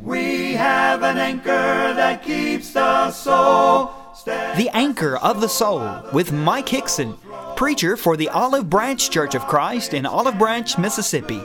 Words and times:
We 0.00 0.54
have 0.54 1.02
an 1.02 1.18
anchor 1.18 1.94
that 1.94 2.22
keeps 2.22 2.72
the 2.72 3.10
soul. 3.10 3.92
The 4.24 4.68
Anchor 4.74 5.16
of 5.16 5.40
the 5.40 5.48
Soul 5.48 6.02
with 6.12 6.32
Mike 6.32 6.66
Hixson, 6.66 7.16
preacher 7.56 7.96
for 7.96 8.16
the 8.16 8.28
Olive 8.28 8.68
Branch 8.68 9.10
Church 9.10 9.34
of 9.34 9.46
Christ 9.46 9.94
in 9.94 10.04
Olive 10.04 10.38
Branch, 10.38 10.76
Mississippi. 10.76 11.40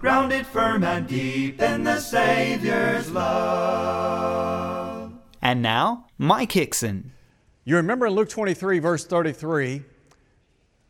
grounded 0.00 0.46
firm 0.46 0.82
and 0.82 1.06
deep 1.06 1.62
in 1.62 1.84
the 1.84 2.00
Savior's 2.00 3.10
love. 3.10 5.12
And 5.40 5.62
now, 5.62 6.06
Mike 6.18 6.50
Hixson. 6.50 7.10
You 7.64 7.76
remember 7.76 8.06
in 8.06 8.14
Luke 8.14 8.28
23, 8.28 8.80
verse 8.80 9.06
33, 9.06 9.82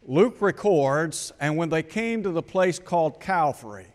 Luke 0.02 0.36
records, 0.40 1.32
and 1.38 1.56
when 1.56 1.68
they 1.68 1.82
came 1.82 2.22
to 2.22 2.30
the 2.30 2.42
place 2.42 2.78
called 2.78 3.20
Calvary, 3.20 3.88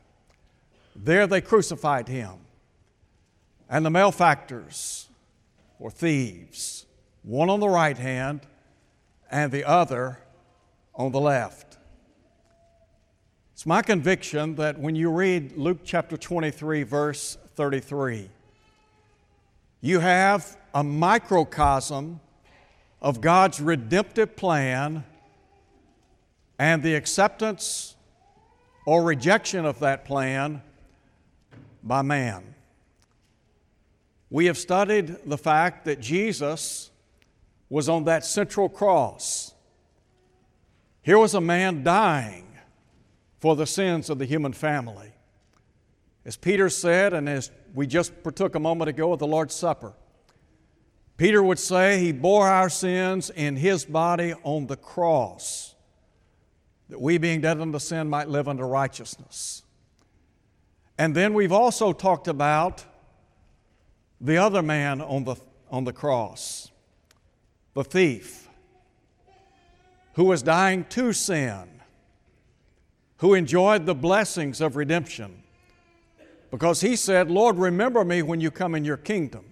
there 0.95 1.27
they 1.27 1.41
crucified 1.41 2.07
him. 2.07 2.44
And 3.69 3.85
the 3.85 3.89
malefactors, 3.89 5.07
or 5.79 5.91
thieves, 5.91 6.85
one 7.23 7.49
on 7.49 7.59
the 7.59 7.69
right 7.69 7.97
hand 7.97 8.41
and 9.31 9.51
the 9.51 9.63
other 9.63 10.19
on 10.93 11.11
the 11.11 11.19
left. 11.19 11.77
It's 13.53 13.65
my 13.65 13.81
conviction 13.81 14.55
that 14.55 14.79
when 14.79 14.95
you 14.95 15.09
read 15.09 15.57
Luke 15.57 15.79
chapter 15.83 16.17
23, 16.17 16.83
verse 16.83 17.37
33, 17.55 18.29
you 19.81 19.99
have 19.99 20.57
a 20.73 20.83
microcosm 20.83 22.19
of 23.01 23.21
God's 23.21 23.61
redemptive 23.61 24.35
plan 24.35 25.03
and 26.57 26.81
the 26.83 26.95
acceptance 26.95 27.95
or 28.85 29.03
rejection 29.03 29.65
of 29.65 29.79
that 29.79 30.05
plan 30.05 30.61
by 31.83 32.01
man. 32.01 32.54
We 34.29 34.47
have 34.47 34.57
studied 34.57 35.17
the 35.25 35.37
fact 35.37 35.85
that 35.85 35.99
Jesus 35.99 36.91
was 37.69 37.89
on 37.89 38.05
that 38.05 38.25
central 38.25 38.69
cross. 38.69 39.53
Here 41.01 41.17
was 41.17 41.33
a 41.33 41.41
man 41.41 41.83
dying 41.83 42.47
for 43.39 43.55
the 43.55 43.67
sins 43.67 44.09
of 44.09 44.17
the 44.17 44.25
human 44.25 44.53
family. 44.53 45.11
As 46.25 46.35
Peter 46.35 46.69
said, 46.69 47.13
and 47.13 47.29
as 47.29 47.51
we 47.75 47.85
just 47.85 48.23
partook 48.23 48.55
a 48.55 48.59
moment 48.59 48.89
ago 48.89 49.13
at 49.13 49.19
the 49.19 49.27
Lord's 49.27 49.53
Supper, 49.53 49.93
Peter 51.17 51.41
would 51.41 51.59
say 51.59 51.99
he 51.99 52.11
bore 52.11 52.47
our 52.47 52.69
sins 52.69 53.29
in 53.29 53.55
his 53.55 53.85
body 53.85 54.33
on 54.43 54.67
the 54.67 54.75
cross, 54.75 55.75
that 56.89 56.99
we, 56.99 57.17
being 57.17 57.41
dead 57.41 57.61
unto 57.61 57.79
sin, 57.79 58.09
might 58.09 58.27
live 58.27 58.47
unto 58.47 58.63
righteousness. 58.63 59.63
And 60.97 61.15
then 61.15 61.33
we've 61.33 61.51
also 61.51 61.93
talked 61.93 62.27
about 62.27 62.83
the 64.25 64.37
other 64.37 64.63
man 64.63 65.01
on 65.01 65.23
the, 65.23 65.35
on 65.69 65.83
the 65.83 65.93
cross, 65.93 66.71
the 67.75 67.83
thief, 67.83 68.49
who 70.13 70.23
was 70.23 70.41
dying 70.41 70.83
to 70.85 71.13
sin, 71.13 71.69
who 73.17 73.35
enjoyed 73.35 73.85
the 73.85 73.93
blessings 73.93 74.61
of 74.61 74.75
redemption, 74.75 75.43
because 76.49 76.81
he 76.81 76.95
said, 76.95 77.29
Lord, 77.29 77.57
remember 77.57 78.03
me 78.03 78.23
when 78.23 78.41
you 78.41 78.49
come 78.49 78.73
in 78.73 78.83
your 78.83 78.97
kingdom. 78.97 79.45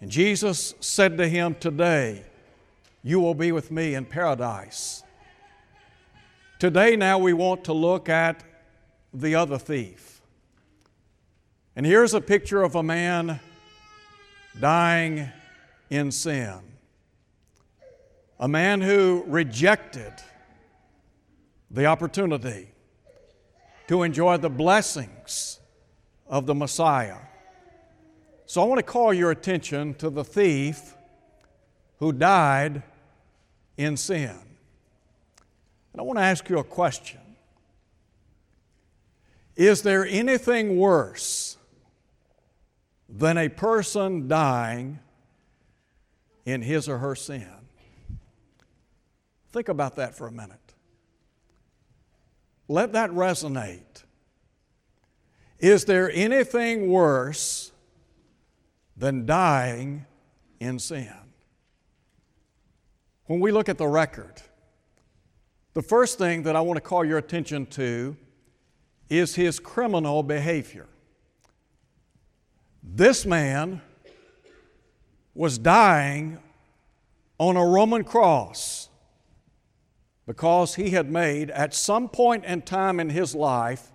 And 0.00 0.10
Jesus 0.10 0.74
said 0.80 1.16
to 1.16 1.26
him, 1.26 1.54
Today 1.54 2.24
you 3.02 3.18
will 3.18 3.34
be 3.34 3.50
with 3.50 3.70
me 3.70 3.94
in 3.94 4.04
paradise. 4.04 5.02
Today, 6.58 6.96
now 6.96 7.18
we 7.18 7.32
want 7.32 7.64
to 7.64 7.72
look 7.72 8.08
at 8.08 8.42
the 9.12 9.34
other 9.34 9.58
thief. 9.58 10.20
And 11.76 11.86
here's 11.86 12.14
a 12.14 12.20
picture 12.20 12.62
of 12.62 12.74
a 12.74 12.82
man 12.82 13.40
dying 14.60 15.28
in 15.90 16.10
sin. 16.10 16.60
A 18.38 18.48
man 18.48 18.80
who 18.80 19.24
rejected 19.26 20.12
the 21.70 21.86
opportunity 21.86 22.68
to 23.88 24.02
enjoy 24.02 24.36
the 24.36 24.50
blessings 24.50 25.60
of 26.26 26.46
the 26.46 26.54
Messiah. 26.54 27.18
So 28.46 28.62
I 28.62 28.64
want 28.64 28.78
to 28.78 28.84
call 28.84 29.12
your 29.12 29.30
attention 29.30 29.94
to 29.94 30.10
the 30.10 30.24
thief 30.24 30.94
who 31.98 32.12
died 32.12 32.82
in 33.76 33.96
sin. 33.96 34.38
And 35.92 36.00
I 36.00 36.02
want 36.02 36.18
to 36.18 36.24
ask 36.24 36.48
you 36.48 36.58
a 36.58 36.64
question 36.64 37.20
Is 39.56 39.82
there 39.82 40.04
anything 40.04 40.76
worse 40.76 41.53
than 43.08 43.38
a 43.38 43.48
person 43.48 44.28
dying 44.28 44.98
in 46.44 46.62
his 46.62 46.88
or 46.88 46.98
her 46.98 47.14
sin? 47.14 47.48
Think 49.52 49.68
about 49.68 49.96
that 49.96 50.16
for 50.16 50.26
a 50.26 50.32
minute. 50.32 50.58
Let 52.66 52.92
that 52.92 53.10
resonate. 53.10 54.04
Is 55.58 55.84
there 55.84 56.10
anything 56.12 56.90
worse 56.90 57.72
than 58.96 59.26
dying 59.26 60.06
in 60.60 60.78
sin? 60.78 61.12
When 63.26 63.40
we 63.40 63.52
look 63.52 63.68
at 63.68 63.78
the 63.78 63.86
record, 63.86 64.42
the 65.72 65.82
first 65.82 66.18
thing 66.18 66.42
that 66.44 66.56
I 66.56 66.60
want 66.60 66.76
to 66.76 66.80
call 66.80 67.04
your 67.04 67.18
attention 67.18 67.66
to 67.66 68.16
is 69.08 69.34
his 69.34 69.58
criminal 69.58 70.22
behavior. 70.22 70.86
This 72.86 73.24
man 73.24 73.80
was 75.34 75.56
dying 75.58 76.38
on 77.38 77.56
a 77.56 77.64
Roman 77.64 78.04
cross 78.04 78.88
because 80.26 80.74
he 80.74 80.90
had 80.90 81.10
made, 81.10 81.50
at 81.50 81.74
some 81.74 82.08
point 82.08 82.44
in 82.44 82.62
time 82.62 83.00
in 83.00 83.10
his 83.10 83.34
life, 83.34 83.90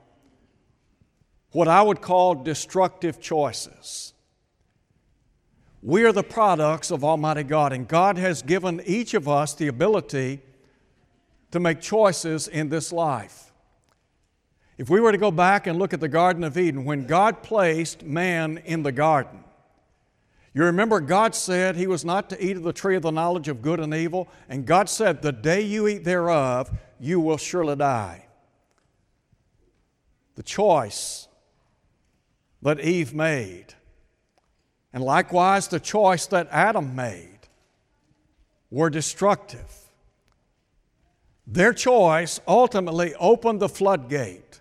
what 1.52 1.68
I 1.68 1.82
would 1.82 2.02
call 2.02 2.36
destructive 2.36 3.22
choices. 3.22 4.14
We 5.82 6.04
are 6.04 6.12
the 6.12 6.24
products 6.24 6.92
of 6.92 7.04
Almighty 7.04 7.44
God, 7.44 7.72
and 7.72 7.88
God 7.88 8.18
has 8.18 8.42
given 8.42 8.82
each 8.86 9.14
of 9.14 9.30
us 9.30 9.54
the 9.54 9.68
ability 9.68 10.42
to 11.52 11.60
make 11.60 11.80
choices 11.80 12.48
in 12.48 12.70
this 12.70 12.92
life. 12.92 13.49
If 14.80 14.90
we 14.90 15.02
were 15.02 15.12
to 15.12 15.18
go 15.18 15.30
back 15.30 15.68
and 15.68 15.78
look 15.78 15.94
at 15.94 16.00
the 16.00 16.08
Garden 16.08 16.42
of 16.42 16.58
Eden, 16.58 16.86
when 16.86 17.06
God 17.06 17.44
placed 17.44 18.04
man 18.04 18.62
in 18.64 18.82
the 18.82 18.94
garden, 18.94 19.44
you 20.54 20.64
remember 20.64 21.02
God 21.02 21.36
said 21.36 21.76
he 21.76 21.86
was 21.86 22.06
not 22.06 22.30
to 22.30 22.42
eat 22.44 22.56
of 22.56 22.64
the 22.64 22.72
tree 22.72 22.96
of 22.96 23.02
the 23.02 23.12
knowledge 23.12 23.50
of 23.50 23.62
good 23.62 23.82
and 23.82 23.94
evil, 23.94 24.30
and 24.48 24.66
God 24.66 24.88
said, 24.88 25.22
The 25.22 25.34
day 25.34 25.60
you 25.60 25.86
eat 25.90 26.06
thereof, 26.06 26.72
you 26.98 27.20
will 27.20 27.36
surely 27.36 27.76
die. 27.76 28.28
The 30.36 30.44
choice 30.44 31.28
that 32.62 32.80
Eve 32.80 33.14
made, 33.14 33.74
and 34.94 35.04
likewise 35.04 35.68
the 35.68 35.82
choice 35.82 36.26
that 36.28 36.48
Adam 36.52 36.96
made, 36.96 37.40
were 38.72 38.90
destructive. 38.90 39.90
Their 41.46 41.74
choice 41.74 42.40
ultimately 42.48 43.14
opened 43.16 43.60
the 43.60 43.68
floodgate 43.68 44.59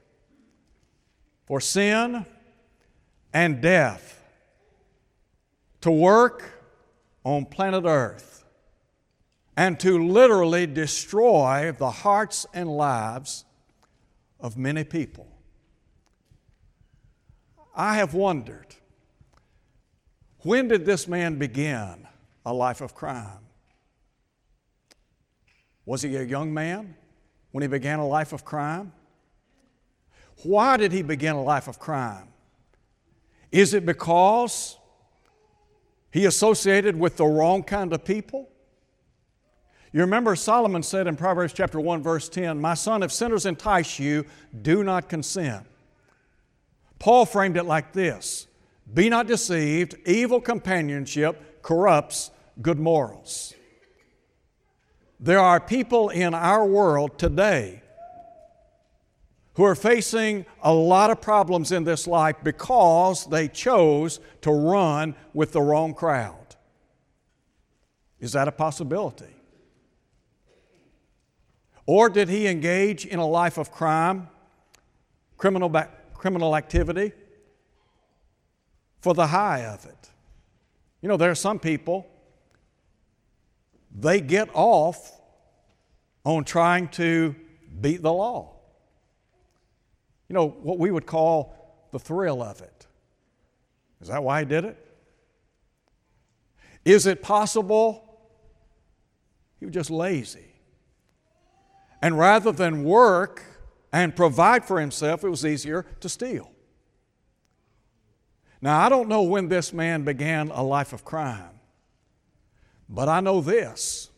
for 1.49 1.63
sin 1.63 2.27
and 3.33 3.63
death 3.63 4.23
to 5.81 5.91
work 5.91 6.45
on 7.25 7.47
planet 7.47 7.85
Earth 7.87 8.45
and 9.57 9.81
to 9.81 9.99
literally 9.99 10.67
destroy 10.67 11.73
the 11.73 11.91
hearts 11.91 12.45
and 12.53 12.69
lives 12.69 13.47
of 14.39 14.59
many 14.59 14.85
people. 14.85 15.27
I 17.75 17.95
have 17.95 18.13
wondered 18.13 18.75
when 20.41 20.69
did 20.69 20.85
this 20.85 21.09
man 21.09 21.39
begin 21.39 22.07
a 22.45 22.53
life 22.53 22.83
of 22.83 22.95
crime? 22.95 23.47
Was 25.87 26.03
he 26.03 26.15
a 26.17 26.23
young 26.25 26.53
man 26.53 26.95
when 27.53 27.63
he 27.63 27.69
began 27.69 28.01
a 28.01 28.07
life 28.07 28.35
of 28.35 28.45
crime? 28.45 28.93
Why 30.43 30.77
did 30.77 30.93
he 30.93 31.03
begin 31.03 31.35
a 31.35 31.43
life 31.43 31.69
of 31.69 31.79
crime? 31.79 32.29
Is 33.51 33.75
it 33.75 33.85
because 33.87 34.77
he 36.11 36.27
associated 36.27 36.99
with 36.99 37.17
the 37.17 37.25
wrong 37.25 37.63
kind 37.63 37.93
of 37.93 38.05
people? 38.05 38.49
You 39.93 40.01
remember 40.01 40.37
Solomon 40.37 40.83
said 40.83 41.07
in 41.07 41.17
Proverbs 41.17 41.53
chapter 41.53 41.81
1 41.81 42.03
verse 42.03 42.29
10, 42.29 42.61
"My 42.61 42.75
son, 42.75 43.03
if 43.03 43.11
sinners 43.11 43.47
entice 43.47 43.99
you, 43.99 44.27
do 44.63 44.85
not 44.85 45.09
consent." 45.09 45.67
Paul 46.99 47.25
framed 47.25 47.57
it 47.57 47.65
like 47.65 47.93
this: 47.93 48.47
Be 48.93 49.09
not 49.09 49.27
deceived, 49.27 49.97
evil 50.07 50.41
companionship 50.41 51.63
corrupts 51.63 52.31
good 52.61 52.79
morals. 52.79 53.55
There 55.19 55.41
are 55.41 55.59
people 55.59 56.11
in 56.11 56.35
our 56.35 56.65
world 56.65 57.19
today 57.19 57.83
who 59.59 59.65
are 59.65 59.75
facing 59.75 60.47
a 60.63 60.73
lot 60.73 61.11
of 61.11 61.21
problems 61.21 61.73
in 61.73 61.83
this 61.83 62.07
life 62.07 62.37
because 62.45 63.27
they 63.27 63.49
chose 63.49 64.21
to 64.41 64.53
run 64.53 65.17
with 65.35 65.51
the 65.51 65.61
wrong 65.61 65.93
crowd. 65.93 66.55
Is 68.21 68.35
that 68.35 68.47
a 68.47 68.53
possibility? 68.53 69.35
Or 71.87 72.09
did 72.09 72.29
he 72.29 72.47
engage 72.47 73.05
in 73.05 73.19
a 73.19 73.27
life 73.27 73.59
of 73.59 73.73
crime, 73.73 74.29
criminal, 75.37 75.69
criminal 76.15 76.55
activity, 76.55 77.11
for 79.01 79.13
the 79.13 79.27
high 79.27 79.65
of 79.65 79.85
it? 79.87 80.11
You 81.03 81.09
know, 81.09 81.17
there 81.17 81.33
are 81.33 81.35
some 81.35 81.59
people, 81.59 82.07
they 83.93 84.21
get 84.21 84.51
off 84.55 85.21
on 86.25 86.45
trying 86.45 86.87
to 86.91 87.35
beat 87.81 88.03
the 88.03 88.13
law. 88.13 88.58
You 90.29 90.35
know, 90.35 90.49
what 90.49 90.79
we 90.79 90.91
would 90.91 91.07
call 91.07 91.89
the 91.91 91.99
thrill 91.99 92.43
of 92.43 92.61
it. 92.61 92.87
Is 94.01 94.09
that 94.09 94.23
why 94.23 94.41
he 94.41 94.47
did 94.47 94.65
it? 94.65 94.85
Is 96.85 97.07
it 97.07 97.23
possible 97.23 98.21
he 99.59 99.67
was 99.67 99.75
just 99.75 99.91
lazy? 99.91 100.55
And 102.01 102.19
rather 102.19 102.53
than 102.53 102.85
work 102.85 103.43
and 103.93 104.15
provide 104.15 104.65
for 104.65 104.81
himself, 104.81 105.25
it 105.25 105.29
was 105.29 105.45
easier 105.45 105.87
to 106.01 106.09
steal. 106.09 106.51
Now, 108.61 108.81
I 108.81 108.89
don't 108.89 109.09
know 109.09 109.23
when 109.23 109.49
this 109.49 109.73
man 109.73 110.05
began 110.05 110.51
a 110.51 110.63
life 110.63 110.93
of 110.93 111.05
crime, 111.05 111.61
but 112.89 113.09
I 113.09 113.21
know 113.21 113.41
this 113.41 114.11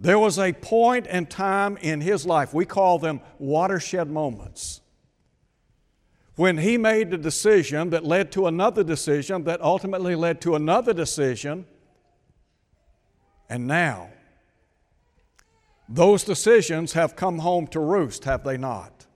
there 0.00 0.18
was 0.18 0.38
a 0.38 0.54
point 0.54 1.06
in 1.06 1.26
time 1.26 1.76
in 1.76 2.00
his 2.00 2.24
life, 2.24 2.54
we 2.54 2.64
call 2.64 2.98
them 2.98 3.20
watershed 3.38 4.10
moments, 4.10 4.79
when 6.36 6.58
he 6.58 6.78
made 6.78 7.10
the 7.10 7.18
decision 7.18 7.90
that 7.90 8.04
led 8.04 8.32
to 8.32 8.46
another 8.46 8.82
decision 8.82 9.44
that 9.44 9.60
ultimately 9.60 10.14
led 10.14 10.40
to 10.40 10.54
another 10.54 10.92
decision. 10.92 11.66
And 13.48 13.66
now, 13.66 14.10
those 15.88 16.22
decisions 16.22 16.92
have 16.92 17.16
come 17.16 17.38
home 17.38 17.66
to 17.68 17.80
roost, 17.80 18.24
have 18.24 18.44
they 18.44 18.56
not? 18.56 19.06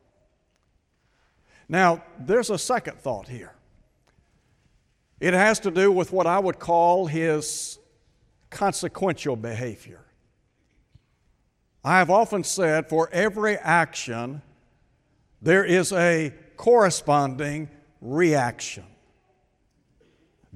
Now, 1.68 2.02
there's 2.18 2.50
a 2.50 2.58
second 2.58 2.98
thought 2.98 3.28
here. 3.28 3.54
It 5.20 5.32
has 5.32 5.60
to 5.60 5.70
do 5.70 5.90
with 5.90 6.12
what 6.12 6.26
I 6.26 6.38
would 6.38 6.58
call 6.58 7.06
his 7.06 7.78
consequential 8.50 9.36
behavior. 9.36 10.00
I 11.84 11.98
have 11.98 12.10
often 12.10 12.44
said 12.44 12.88
for 12.88 13.08
every 13.12 13.56
action, 13.56 14.42
there 15.40 15.64
is 15.64 15.92
a 15.92 16.32
corresponding 16.56 17.68
reaction. 18.00 18.84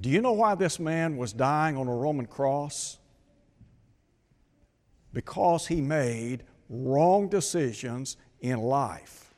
Do 0.01 0.09
you 0.09 0.21
know 0.21 0.33
why 0.33 0.55
this 0.55 0.79
man 0.79 1.17
was 1.17 1.33
dying 1.33 1.77
on 1.77 1.89
a 1.89 1.95
Roman 1.95 2.27
cross? 2.27 2.99
Because 5.13 5.67
he 5.67 5.81
made 5.81 6.45
wrong 6.69 7.29
decisions 7.29 8.17
in 8.41 8.61
life. 8.61 9.35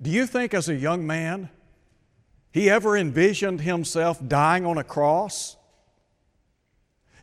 Do 0.00 0.10
you 0.10 0.26
think, 0.26 0.54
as 0.54 0.68
a 0.68 0.74
young 0.74 1.06
man, 1.06 1.48
he 2.52 2.70
ever 2.70 2.96
envisioned 2.96 3.62
himself 3.62 4.20
dying 4.26 4.64
on 4.64 4.78
a 4.78 4.84
cross? 4.84 5.56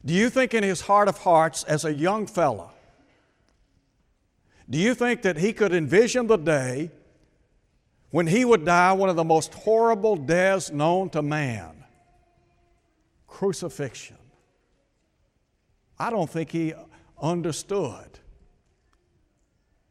Do 0.03 0.13
you 0.13 0.29
think, 0.29 0.53
in 0.53 0.63
his 0.63 0.81
heart 0.81 1.07
of 1.07 1.19
hearts, 1.19 1.63
as 1.63 1.85
a 1.85 1.93
young 1.93 2.27
fellow, 2.27 2.71
do 4.69 4.77
you 4.77 4.95
think 4.95 5.21
that 5.21 5.37
he 5.37 5.53
could 5.53 5.73
envision 5.73 6.27
the 6.27 6.37
day 6.37 6.91
when 8.13 8.27
he 8.27 8.45
would 8.45 8.63
die 8.63 8.93
one 8.93 9.09
of 9.09 9.15
the 9.15 9.23
most 9.23 9.55
horrible 9.55 10.15
deaths 10.15 10.71
known 10.71 11.09
to 11.09 11.23
man? 11.23 11.83
Crucifixion. 13.25 14.17
I 15.97 16.11
don't 16.11 16.29
think 16.29 16.51
he 16.51 16.75
understood 17.19 18.19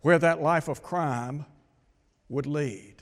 where 0.03 0.21
that 0.21 0.41
life 0.41 0.69
of 0.69 0.85
crime 0.85 1.47
would 2.29 2.47
lead. 2.47 2.95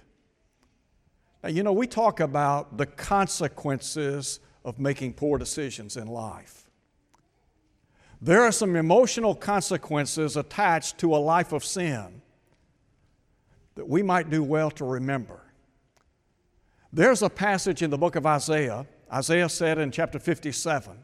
Now, 1.42 1.50
you 1.50 1.64
know, 1.64 1.74
we 1.74 1.86
talk 1.86 2.20
about 2.20 2.78
the 2.78 2.86
consequences 2.86 4.40
of 4.64 4.78
making 4.78 5.12
poor 5.12 5.36
decisions 5.36 5.98
in 5.98 6.06
life. 6.06 6.70
There 8.22 8.40
are 8.40 8.52
some 8.52 8.74
emotional 8.74 9.34
consequences 9.34 10.38
attached 10.38 10.96
to 10.96 11.14
a 11.14 11.18
life 11.18 11.52
of 11.52 11.62
sin 11.62 12.19
that 13.74 13.88
we 13.88 14.02
might 14.02 14.30
do 14.30 14.42
well 14.42 14.70
to 14.72 14.84
remember. 14.84 15.40
There's 16.92 17.22
a 17.22 17.30
passage 17.30 17.82
in 17.82 17.90
the 17.90 17.98
book 17.98 18.16
of 18.16 18.26
Isaiah. 18.26 18.86
Isaiah 19.12 19.48
said 19.48 19.78
in 19.78 19.90
chapter 19.90 20.18
57, 20.18 20.96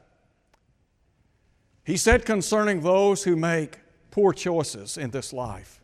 he 1.85 1.97
said 1.97 2.25
concerning 2.25 2.81
those 2.81 3.23
who 3.23 3.37
make 3.37 3.79
poor 4.11 4.33
choices 4.33 4.97
in 4.97 5.11
this 5.11 5.33
life, 5.33 5.81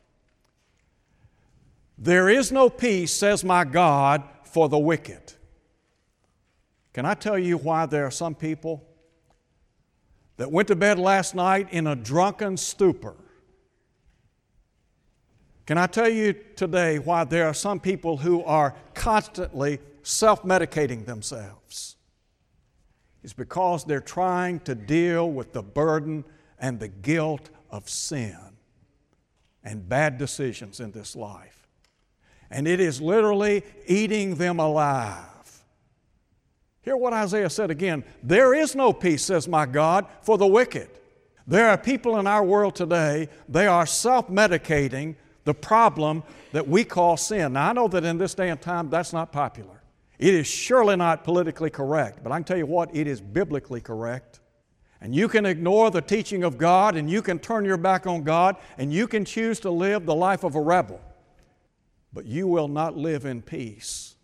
There 1.97 2.29
is 2.29 2.51
no 2.51 2.69
peace, 2.69 3.13
says 3.13 3.45
my 3.45 3.65
God, 3.65 4.23
for 4.45 4.69
the 4.69 4.79
wicked. 4.79 5.35
Can 6.93 7.07
I 7.07 7.15
tell 7.15 7.39
you 7.39 7.57
why 7.57 7.87
there 7.87 8.05
are 8.05 8.11
some 8.11 8.35
people 8.35 8.85
that 10.37 10.51
went 10.51 10.69
to 10.69 10.77
bed 10.77 10.99
last 10.99 11.35
night 11.35 11.69
in 11.71 11.87
a 11.87 11.95
drunken 11.95 12.57
stupor. 12.57 13.15
Can 15.67 15.79
I 15.79 15.87
tell 15.87 16.09
you 16.09 16.35
today 16.57 16.99
why 16.99 17.25
there 17.25 17.47
are 17.47 17.55
some 17.55 17.79
people 17.79 18.17
who 18.17 18.43
are 18.45 18.75
constantly 18.95 19.79
self 20.03 20.43
medicating 20.43 21.07
themselves? 21.07 21.97
It's 23.23 23.33
because 23.33 23.85
they're 23.85 24.01
trying 24.01 24.61
to 24.61 24.75
deal 24.75 25.31
with 25.31 25.53
the 25.53 25.63
burden 25.63 26.25
and 26.59 26.81
the 26.81 26.89
guilt 26.89 27.51
of 27.71 27.89
sin 27.89 28.37
and 29.63 29.89
bad 29.89 30.19
decisions 30.19 30.81
in 30.81 30.91
this 30.91 31.15
life. 31.15 31.69
And 32.51 32.67
it 32.67 32.81
is 32.81 33.01
literally 33.01 33.63
eating 33.87 34.35
them 34.35 34.59
alive. 34.59 35.27
Hear 36.83 36.97
what 36.97 37.13
Isaiah 37.13 37.51
said 37.51 37.71
again 37.71 38.05
There 38.23 38.53
is 38.53 38.75
no 38.75 38.93
peace, 38.93 39.25
says 39.25 39.47
my 39.47 39.67
God, 39.67 40.07
for 40.23 40.37
the 40.37 40.47
wicked. 40.47 40.89
There 41.47 41.69
are 41.69 41.79
people 41.79 42.19
in 42.19 42.27
our 42.27 42.45
world 42.45 42.75
today, 42.75 43.29
they 43.49 43.67
are 43.69 43.87
self 43.87 44.29
medicating 44.29 45.15
the 45.45 45.55
problem 45.55 46.23
that 46.53 46.69
we 46.69 46.85
call 46.85 47.17
sin. 47.17 47.55
Now, 47.55 47.71
I 47.71 47.73
know 47.73 47.89
that 47.89 48.05
in 48.05 48.19
this 48.19 48.35
day 48.35 48.51
and 48.51 48.61
time 48.61 48.91
that's 48.91 49.13
not 49.13 49.33
popular. 49.33 49.83
It 50.19 50.35
is 50.35 50.47
surely 50.47 50.97
not 50.97 51.25
politically 51.25 51.71
correct, 51.71 52.23
but 52.23 52.31
I 52.31 52.37
can 52.37 52.45
tell 52.45 52.57
you 52.57 52.67
what, 52.67 52.95
it 52.95 53.07
is 53.07 53.21
biblically 53.21 53.81
correct. 53.81 54.41
And 55.01 55.15
you 55.15 55.27
can 55.27 55.45
ignore 55.47 55.91
the 55.91 56.01
teaching 56.01 56.45
of 56.45 56.59
God 56.59 56.97
and 56.97 57.11
you 57.11 57.23
can 57.23 57.41
turn 57.41 57.65
your 57.65 57.77
back 57.77 58.07
on 58.07 58.23
God 58.23 58.57
and 58.79 58.93
you 58.93 59.09
can 59.09 59.25
choose 59.25 59.59
to 59.61 59.71
live 59.71 60.07
the 60.07 60.15
life 60.15 60.45
of 60.45 60.55
a 60.55 60.61
rebel. 60.61 61.01
But 62.13 62.25
you 62.27 62.47
will 62.47 62.69
not 62.69 62.97
live 62.97 63.25
in 63.25 63.43
peace. 63.43 64.15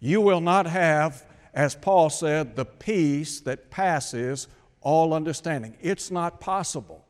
You 0.00 0.20
will 0.20 0.40
not 0.40 0.66
have 0.66 1.24
as 1.54 1.74
Paul 1.74 2.10
said, 2.10 2.56
the 2.56 2.64
peace 2.64 3.40
that 3.40 3.70
passes 3.70 4.48
all 4.80 5.12
understanding. 5.12 5.76
It's 5.80 6.10
not 6.10 6.40
possible. 6.40 7.01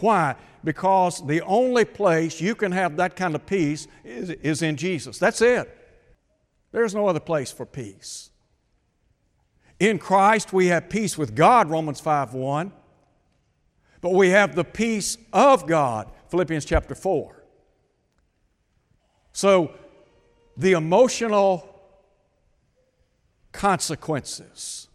Why? 0.00 0.36
Because 0.64 1.26
the 1.26 1.42
only 1.42 1.84
place 1.84 2.40
you 2.40 2.54
can 2.54 2.72
have 2.72 2.96
that 2.96 3.16
kind 3.16 3.34
of 3.34 3.46
peace 3.46 3.86
is, 4.04 4.30
is 4.30 4.62
in 4.62 4.76
Jesus. 4.76 5.18
That's 5.18 5.40
it. 5.40 5.74
There's 6.72 6.94
no 6.94 7.06
other 7.06 7.20
place 7.20 7.50
for 7.50 7.64
peace. 7.64 8.30
In 9.80 9.98
Christ, 9.98 10.52
we 10.52 10.66
have 10.66 10.88
peace 10.88 11.16
with 11.16 11.34
God, 11.34 11.70
Romans 11.70 12.00
5 12.00 12.34
1. 12.34 12.72
But 14.00 14.14
we 14.14 14.30
have 14.30 14.54
the 14.54 14.64
peace 14.64 15.18
of 15.32 15.66
God, 15.66 16.10
Philippians 16.28 16.64
chapter 16.64 16.94
4. 16.94 17.44
So, 19.32 19.74
the 20.56 20.72
emotional 20.72 21.68
consequences 23.52 24.88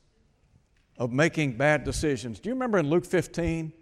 of 0.98 1.12
making 1.12 1.58
bad 1.58 1.84
decisions. 1.84 2.40
Do 2.40 2.50
you 2.50 2.56
remember 2.56 2.78
in 2.78 2.90
Luke 2.90 3.06
15 3.06 3.74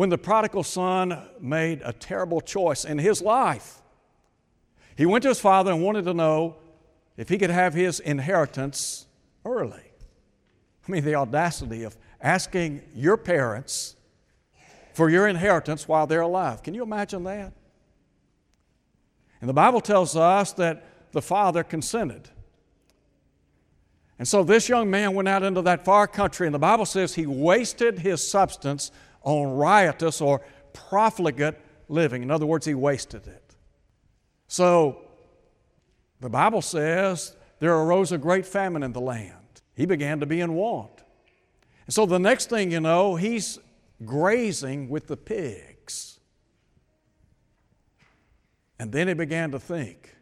when 0.00 0.08
the 0.08 0.16
prodigal 0.16 0.62
son 0.62 1.28
made 1.42 1.82
a 1.84 1.92
terrible 1.92 2.40
choice 2.40 2.86
in 2.86 2.96
his 2.96 3.20
life? 3.20 3.82
He 4.96 5.04
went 5.04 5.20
to 5.24 5.28
his 5.28 5.40
father 5.40 5.72
and 5.72 5.82
wanted 5.82 6.06
to 6.06 6.14
know 6.14 6.56
if 7.18 7.28
he 7.28 7.36
could 7.36 7.50
have 7.50 7.74
his 7.74 8.00
inheritance 8.00 9.04
early. 9.44 9.92
I 10.88 10.90
mean, 10.90 11.04
the 11.04 11.16
audacity 11.16 11.82
of 11.82 11.98
asking 12.18 12.80
your 12.94 13.18
parents 13.18 13.94
for 14.94 15.10
your 15.10 15.28
inheritance 15.28 15.86
while 15.86 16.06
they're 16.06 16.22
alive. 16.22 16.62
Can 16.62 16.72
you 16.72 16.82
imagine 16.82 17.22
that? 17.24 17.52
And 19.42 19.50
the 19.50 19.52
Bible 19.52 19.82
tells 19.82 20.16
us 20.16 20.54
that 20.54 21.12
the 21.12 21.20
father 21.20 21.62
consented. 21.62 22.30
And 24.18 24.26
so 24.26 24.44
this 24.44 24.66
young 24.66 24.88
man 24.88 25.12
went 25.12 25.28
out 25.28 25.42
into 25.42 25.60
that 25.60 25.84
far 25.84 26.06
country, 26.06 26.46
and 26.46 26.54
the 26.54 26.58
Bible 26.58 26.86
says 26.86 27.16
he 27.16 27.26
wasted 27.26 27.98
his 27.98 28.26
substance 28.26 28.90
on 29.22 29.56
riotous 29.56 30.20
or 30.20 30.40
profligate 30.72 31.58
living. 31.88 32.22
In 32.22 32.30
other 32.30 32.46
words, 32.46 32.66
he 32.66 32.74
wasted 32.74 33.26
it. 33.26 33.56
So 34.48 35.02
the 36.20 36.30
Bible 36.30 36.62
says 36.62 37.36
there 37.58 37.74
arose 37.74 38.12
a 38.12 38.18
great 38.18 38.46
famine 38.46 38.82
in 38.82 38.92
the 38.92 39.00
land. 39.00 39.34
He 39.74 39.86
began 39.86 40.20
to 40.20 40.26
be 40.26 40.40
in 40.40 40.54
want. 40.54 41.02
And 41.86 41.94
so 41.94 42.06
the 42.06 42.18
next 42.18 42.50
thing 42.50 42.70
you 42.70 42.80
know, 42.80 43.16
he's 43.16 43.58
grazing 44.04 44.88
with 44.88 45.06
the 45.06 45.16
pigs. 45.16 46.20
And 48.78 48.92
then 48.92 49.08
he 49.08 49.14
began 49.14 49.50
to 49.50 49.58
think 49.58 50.14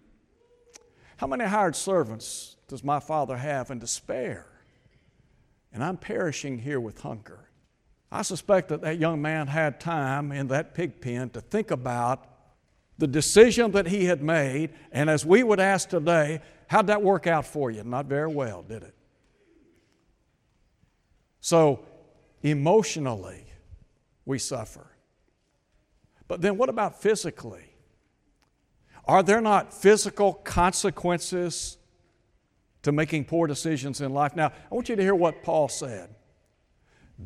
how 1.18 1.26
many 1.26 1.44
hired 1.44 1.74
servants 1.74 2.56
does 2.68 2.84
my 2.84 3.00
father 3.00 3.36
have 3.36 3.70
in 3.70 3.78
despair? 3.78 4.46
And 5.72 5.82
I'm 5.82 5.96
perishing 5.96 6.58
here 6.58 6.80
with 6.80 7.00
hunger. 7.00 7.50
I 8.10 8.22
suspect 8.22 8.68
that 8.68 8.80
that 8.82 8.98
young 8.98 9.20
man 9.20 9.48
had 9.48 9.80
time 9.80 10.32
in 10.32 10.48
that 10.48 10.74
pig 10.74 11.00
pen 11.00 11.30
to 11.30 11.40
think 11.40 11.70
about 11.70 12.24
the 12.96 13.06
decision 13.06 13.70
that 13.72 13.86
he 13.86 14.06
had 14.06 14.22
made. 14.22 14.70
And 14.92 15.10
as 15.10 15.24
we 15.26 15.42
would 15.42 15.60
ask 15.60 15.88
today, 15.88 16.40
how'd 16.68 16.86
that 16.86 17.02
work 17.02 17.26
out 17.26 17.46
for 17.46 17.70
you? 17.70 17.84
Not 17.84 18.06
very 18.06 18.32
well, 18.32 18.62
did 18.62 18.82
it? 18.82 18.94
So, 21.40 21.84
emotionally, 22.42 23.44
we 24.24 24.38
suffer. 24.38 24.86
But 26.26 26.40
then 26.40 26.56
what 26.56 26.68
about 26.68 27.00
physically? 27.00 27.72
Are 29.04 29.22
there 29.22 29.40
not 29.40 29.72
physical 29.72 30.34
consequences 30.34 31.78
to 32.82 32.92
making 32.92 33.26
poor 33.26 33.46
decisions 33.46 34.00
in 34.00 34.12
life? 34.12 34.34
Now, 34.34 34.46
I 34.48 34.74
want 34.74 34.88
you 34.88 34.96
to 34.96 35.02
hear 35.02 35.14
what 35.14 35.42
Paul 35.42 35.68
said 35.68 36.14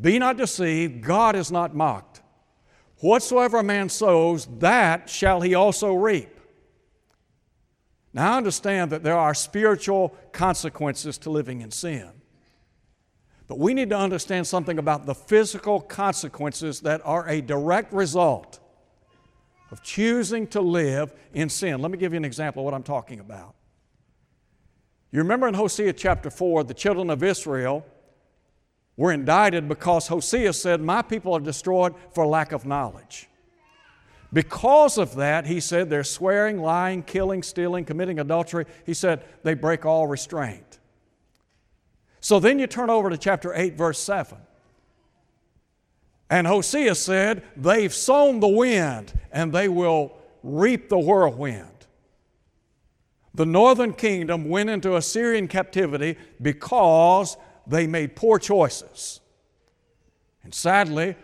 Be 0.00 0.18
not 0.18 0.36
deceived, 0.36 1.02
God 1.02 1.36
is 1.36 1.50
not 1.52 1.74
mocked. 1.74 2.22
Whatsoever 2.98 3.58
a 3.58 3.64
man 3.64 3.88
sows, 3.88 4.46
that 4.58 5.10
shall 5.10 5.40
he 5.40 5.54
also 5.54 5.92
reap. 5.92 6.38
Now, 8.14 8.34
I 8.34 8.36
understand 8.36 8.90
that 8.90 9.02
there 9.02 9.16
are 9.16 9.34
spiritual 9.34 10.10
consequences 10.32 11.18
to 11.18 11.30
living 11.30 11.62
in 11.62 11.70
sin. 11.70 12.10
But 13.48 13.58
we 13.58 13.74
need 13.74 13.90
to 13.90 13.98
understand 13.98 14.46
something 14.46 14.78
about 14.78 15.04
the 15.04 15.14
physical 15.14 15.80
consequences 15.80 16.80
that 16.80 17.00
are 17.04 17.28
a 17.28 17.40
direct 17.40 17.92
result 17.92 18.60
of 19.70 19.82
choosing 19.82 20.46
to 20.48 20.60
live 20.60 21.12
in 21.32 21.48
sin. 21.48 21.80
Let 21.80 21.90
me 21.90 21.98
give 21.98 22.12
you 22.12 22.18
an 22.18 22.24
example 22.24 22.60
of 22.60 22.64
what 22.66 22.74
I'm 22.74 22.82
talking 22.82 23.20
about. 23.20 23.54
You 25.10 25.18
remember 25.18 25.48
in 25.48 25.54
Hosea 25.54 25.94
chapter 25.94 26.30
4, 26.30 26.64
the 26.64 26.74
children 26.74 27.10
of 27.10 27.22
Israel 27.22 27.84
were 28.96 29.12
indicted 29.12 29.68
because 29.68 30.08
Hosea 30.08 30.52
said, 30.52 30.80
My 30.80 31.02
people 31.02 31.34
are 31.34 31.40
destroyed 31.40 31.94
for 32.14 32.26
lack 32.26 32.52
of 32.52 32.66
knowledge. 32.66 33.28
Because 34.32 34.96
of 34.96 35.16
that, 35.16 35.46
he 35.46 35.60
said, 35.60 35.90
they're 35.90 36.04
swearing, 36.04 36.62
lying, 36.62 37.02
killing, 37.02 37.42
stealing, 37.42 37.84
committing 37.84 38.18
adultery. 38.18 38.64
He 38.86 38.94
said, 38.94 39.24
they 39.42 39.52
break 39.52 39.84
all 39.84 40.06
restraint. 40.06 40.78
So 42.20 42.40
then 42.40 42.58
you 42.58 42.66
turn 42.66 42.88
over 42.88 43.10
to 43.10 43.18
chapter 43.18 43.52
8, 43.52 43.76
verse 43.76 43.98
7. 43.98 44.38
And 46.30 46.46
Hosea 46.46 46.94
said, 46.94 47.42
They've 47.56 47.92
sown 47.92 48.40
the 48.40 48.48
wind 48.48 49.12
and 49.32 49.52
they 49.52 49.68
will 49.68 50.16
reap 50.42 50.88
the 50.88 50.98
whirlwind. 50.98 51.68
The 53.34 53.44
northern 53.44 53.92
kingdom 53.92 54.48
went 54.48 54.70
into 54.70 54.96
Assyrian 54.96 55.48
captivity 55.48 56.16
because 56.40 57.36
they 57.66 57.86
made 57.86 58.16
poor 58.16 58.38
choices. 58.38 59.20
And 60.42 60.54
sadly, 60.54 61.16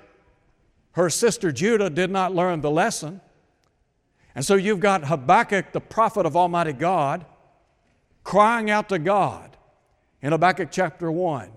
her 0.93 1.11
sister 1.11 1.53
Judah 1.53 1.91
did 1.91 2.11
not 2.11 2.35
learn 2.35 2.61
the 2.61 2.71
lesson. 2.71 3.21
And 4.35 4.45
so 4.45 4.55
you've 4.55 4.81
got 4.81 5.05
Habakkuk, 5.05 5.73
the 5.73 5.81
prophet 5.81 6.27
of 6.27 6.37
Almighty 6.37 6.73
God, 6.73 7.27
crying 8.25 8.71
out 8.71 8.89
to 8.91 8.99
God 8.99 9.57
in 10.23 10.33
Habakkuk 10.33 10.69
chapter 10.71 11.11
1. 11.11 11.51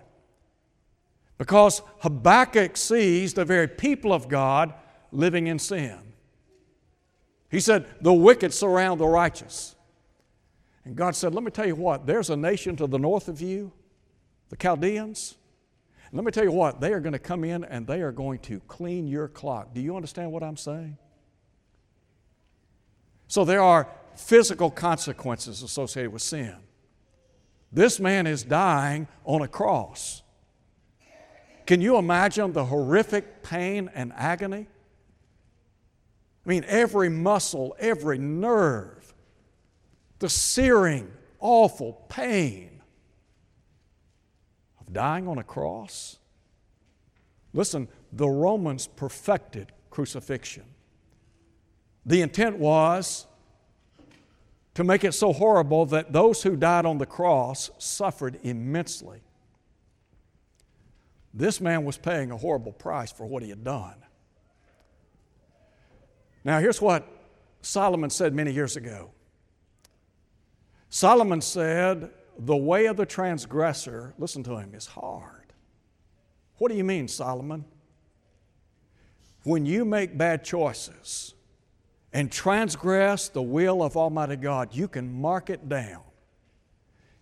Because 1.37 1.81
Habakkuk 1.99 2.77
sees 2.77 3.33
the 3.33 3.45
very 3.45 3.67
people 3.67 4.13
of 4.13 4.27
God 4.27 4.73
living 5.11 5.47
in 5.47 5.57
sin. 5.59 5.97
He 7.49 7.59
said, 7.59 7.85
The 8.01 8.13
wicked 8.13 8.53
surround 8.53 8.99
the 8.99 9.07
righteous. 9.07 9.75
And 10.85 10.95
God 10.95 11.15
said, 11.15 11.33
Let 11.33 11.43
me 11.43 11.51
tell 11.51 11.67
you 11.67 11.75
what, 11.75 12.05
there's 12.05 12.29
a 12.29 12.35
nation 12.35 12.75
to 12.77 12.87
the 12.87 12.99
north 12.99 13.27
of 13.27 13.41
you, 13.41 13.71
the 14.51 14.57
Chaldeans. 14.57 15.37
Let 16.11 16.25
me 16.25 16.31
tell 16.31 16.43
you 16.43 16.51
what, 16.51 16.81
they 16.81 16.91
are 16.91 16.99
going 16.99 17.13
to 17.13 17.19
come 17.19 17.45
in 17.45 17.63
and 17.63 17.87
they 17.87 18.01
are 18.01 18.11
going 18.11 18.39
to 18.39 18.59
clean 18.67 19.07
your 19.07 19.29
clock. 19.29 19.73
Do 19.73 19.79
you 19.79 19.95
understand 19.95 20.31
what 20.33 20.43
I'm 20.43 20.57
saying? 20.57 20.97
So 23.27 23.45
there 23.45 23.61
are 23.61 23.87
physical 24.15 24.69
consequences 24.69 25.63
associated 25.63 26.11
with 26.11 26.21
sin. 26.21 26.57
This 27.71 27.97
man 27.97 28.27
is 28.27 28.43
dying 28.43 29.07
on 29.23 29.41
a 29.41 29.47
cross. 29.47 30.21
Can 31.65 31.79
you 31.79 31.95
imagine 31.95 32.51
the 32.51 32.65
horrific 32.65 33.43
pain 33.43 33.89
and 33.95 34.11
agony? 34.17 34.67
I 36.45 36.49
mean, 36.49 36.65
every 36.67 37.07
muscle, 37.07 37.73
every 37.79 38.17
nerve, 38.17 39.13
the 40.19 40.27
searing, 40.27 41.09
awful 41.39 41.93
pain 42.09 42.70
dying 44.91 45.27
on 45.27 45.37
a 45.37 45.43
cross. 45.43 46.17
Listen, 47.53 47.87
the 48.11 48.29
Romans 48.29 48.87
perfected 48.87 49.71
crucifixion. 49.89 50.65
The 52.05 52.21
intent 52.21 52.57
was 52.57 53.27
to 54.73 54.83
make 54.83 55.03
it 55.03 55.13
so 55.13 55.33
horrible 55.33 55.85
that 55.87 56.13
those 56.13 56.43
who 56.43 56.55
died 56.55 56.85
on 56.85 56.97
the 56.97 57.05
cross 57.05 57.69
suffered 57.77 58.39
immensely. 58.43 59.21
This 61.33 61.61
man 61.61 61.85
was 61.85 61.97
paying 61.97 62.31
a 62.31 62.37
horrible 62.37 62.71
price 62.71 63.11
for 63.11 63.25
what 63.25 63.43
he 63.43 63.49
had 63.49 63.63
done. 63.63 63.95
Now, 66.43 66.59
here's 66.59 66.81
what 66.81 67.07
Solomon 67.61 68.09
said 68.09 68.33
many 68.33 68.51
years 68.51 68.75
ago 68.75 69.11
Solomon 70.89 71.39
said, 71.41 72.11
The 72.39 72.55
way 72.55 72.85
of 72.85 72.97
the 72.97 73.05
transgressor, 73.05 74.13
listen 74.17 74.43
to 74.43 74.57
him, 74.57 74.73
is 74.73 74.87
hard. 74.87 75.53
What 76.57 76.71
do 76.71 76.77
you 76.77 76.83
mean, 76.83 77.07
Solomon? 77.07 77.65
When 79.43 79.65
you 79.65 79.85
make 79.85 80.17
bad 80.17 80.43
choices 80.43 81.33
and 82.13 82.31
transgress 82.31 83.29
the 83.29 83.41
will 83.41 83.81
of 83.81 83.97
Almighty 83.97 84.35
God, 84.35 84.75
you 84.75 84.87
can 84.87 85.11
mark 85.11 85.49
it 85.49 85.67
down. 85.67 86.03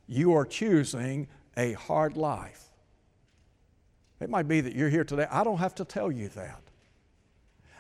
You 0.08 0.34
are 0.34 0.46
choosing 0.46 1.28
a 1.56 1.74
hard 1.74 2.18
life. 2.18 2.66
It 4.20 4.30
might 4.30 4.48
be 4.48 4.62
that 4.62 4.76
you're 4.76 4.90
here 4.90 5.04
today. 5.04 5.28
I 5.32 5.44
don't 5.44 5.60
have 5.60 5.76
to 5.76 5.86
tell 5.86 6.12
you 6.12 6.30
that. 6.30 6.62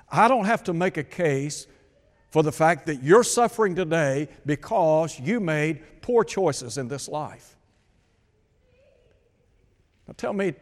I 0.10 0.28
don't 0.28 0.46
have 0.46 0.64
to 0.66 0.74
make 0.74 0.98
a 0.98 1.04
case 1.04 1.68
for 2.30 2.44
the 2.44 2.52
fact 2.52 2.86
that 2.86 3.04
you're 3.04 3.24
suffering 3.24 3.76
today 3.76 4.28
because 4.46 5.20
you 5.20 5.40
made 5.40 5.82
poor 6.02 6.24
choices 6.24 6.78
in 6.78 6.88
this 6.88 7.08
life. 7.08 7.56
Now, 10.08 10.14
tell 10.16 10.34
me 10.34 10.54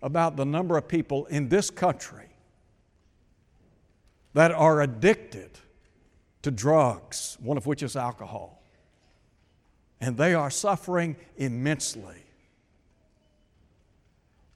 about 0.00 0.36
the 0.36 0.44
number 0.44 0.76
of 0.76 0.86
people 0.86 1.26
in 1.26 1.48
this 1.48 1.70
country 1.70 2.26
that 4.34 4.52
are 4.52 4.80
addicted 4.80 5.50
to 6.42 6.50
drugs, 6.50 7.36
one 7.40 7.56
of 7.56 7.66
which 7.66 7.82
is 7.82 7.96
alcohol, 7.96 8.62
and 10.00 10.16
they 10.16 10.34
are 10.34 10.50
suffering 10.50 11.16
immensely. 11.36 12.22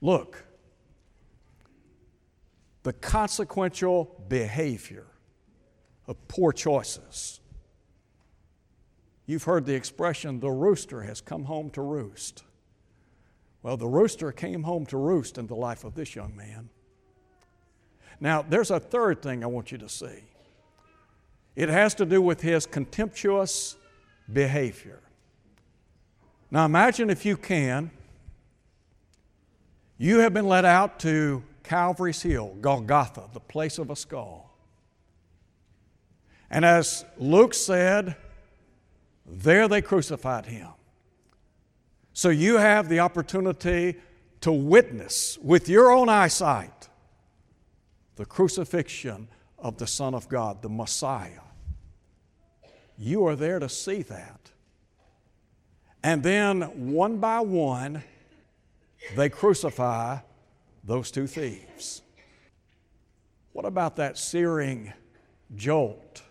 Look, 0.01 0.45
the 2.83 2.93
consequential 2.93 4.23
behavior 4.27 5.05
of 6.07 6.27
poor 6.27 6.51
choices. 6.51 7.39
You've 9.25 9.43
heard 9.43 9.65
the 9.65 9.75
expression, 9.75 10.39
the 10.39 10.51
rooster 10.51 11.03
has 11.03 11.21
come 11.21 11.45
home 11.45 11.69
to 11.71 11.81
roost. 11.81 12.43
Well, 13.61 13.77
the 13.77 13.87
rooster 13.87 14.31
came 14.33 14.63
home 14.63 14.85
to 14.87 14.97
roost 14.97 15.37
in 15.37 15.47
the 15.47 15.55
life 15.55 15.85
of 15.85 15.95
this 15.95 16.15
young 16.15 16.35
man. 16.35 16.69
Now, 18.19 18.41
there's 18.41 18.71
a 18.71 18.79
third 18.79 19.21
thing 19.21 19.43
I 19.43 19.47
want 19.47 19.71
you 19.71 19.77
to 19.77 19.89
see. 19.89 20.23
It 21.55 21.69
has 21.69 21.95
to 21.95 22.05
do 22.05 22.21
with 22.21 22.41
his 22.41 22.65
contemptuous 22.65 23.77
behavior. 24.31 24.99
Now, 26.51 26.65
imagine 26.65 27.09
if 27.09 27.25
you 27.25 27.37
can, 27.37 27.91
you 29.97 30.19
have 30.19 30.33
been 30.33 30.47
let 30.47 30.65
out 30.65 30.99
to 31.01 31.43
Calvary's 31.63 32.21
Hill, 32.21 32.57
Golgotha, 32.59 33.29
the 33.31 33.39
place 33.39 33.77
of 33.77 33.89
a 33.89 33.95
skull. 33.95 34.42
And 36.53 36.63
as 36.63 37.03
Luke 37.17 37.55
said, 37.55 38.15
there 39.25 39.67
they 39.67 39.81
crucified 39.81 40.45
him. 40.45 40.69
So 42.13 42.29
you 42.29 42.57
have 42.57 42.89
the 42.89 42.99
opportunity 42.99 43.95
to 44.41 44.51
witness 44.51 45.39
with 45.41 45.67
your 45.67 45.91
own 45.91 46.09
eyesight 46.09 46.89
the 48.17 48.25
crucifixion 48.25 49.29
of 49.57 49.79
the 49.79 49.87
Son 49.87 50.13
of 50.13 50.29
God, 50.29 50.61
the 50.61 50.69
Messiah. 50.69 51.41
you 52.99 53.25
are 53.25 53.35
there 53.35 53.57
to 53.57 53.67
see 53.67 54.03
that. 54.03 54.51
And 56.03 56.21
then, 56.21 56.91
one 56.91 57.17
by 57.17 57.39
one, 57.39 58.03
they 59.15 59.29
crucify 59.29 60.19
those 60.83 61.09
two 61.09 61.25
thieves. 61.25 62.03
What 63.53 63.65
about 63.65 63.95
that 63.95 64.19
searing 64.19 64.93
jolt 65.55 66.21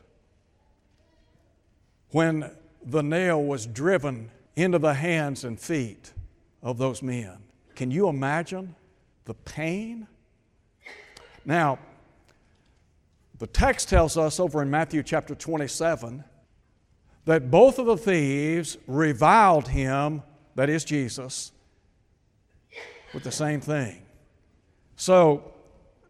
when 2.12 2.50
the 2.84 3.02
nail 3.02 3.42
was 3.42 3.66
driven 3.66 4.30
into 4.56 4.78
the 4.78 4.94
hands 4.94 5.44
and 5.44 5.58
feet 5.58 6.12
of 6.62 6.78
those 6.78 7.02
men? 7.02 7.38
Can 7.74 7.90
you 7.90 8.08
imagine 8.08 8.74
the 9.24 9.34
pain? 9.34 10.06
Now, 11.44 11.78
the 13.38 13.46
text 13.46 13.88
tells 13.88 14.16
us 14.16 14.38
over 14.38 14.62
in 14.62 14.70
Matthew 14.70 15.02
chapter 15.02 15.34
27 15.34 16.22
that 17.24 17.50
both 17.50 17.78
of 17.78 17.86
the 17.86 17.96
thieves 17.96 18.76
reviled 18.86 19.68
him, 19.68 20.22
that 20.54 20.68
is 20.68 20.84
Jesus, 20.84 21.52
with 23.14 23.24
the 23.24 23.32
same 23.32 23.60
thing. 23.60 24.02
So 24.96 25.52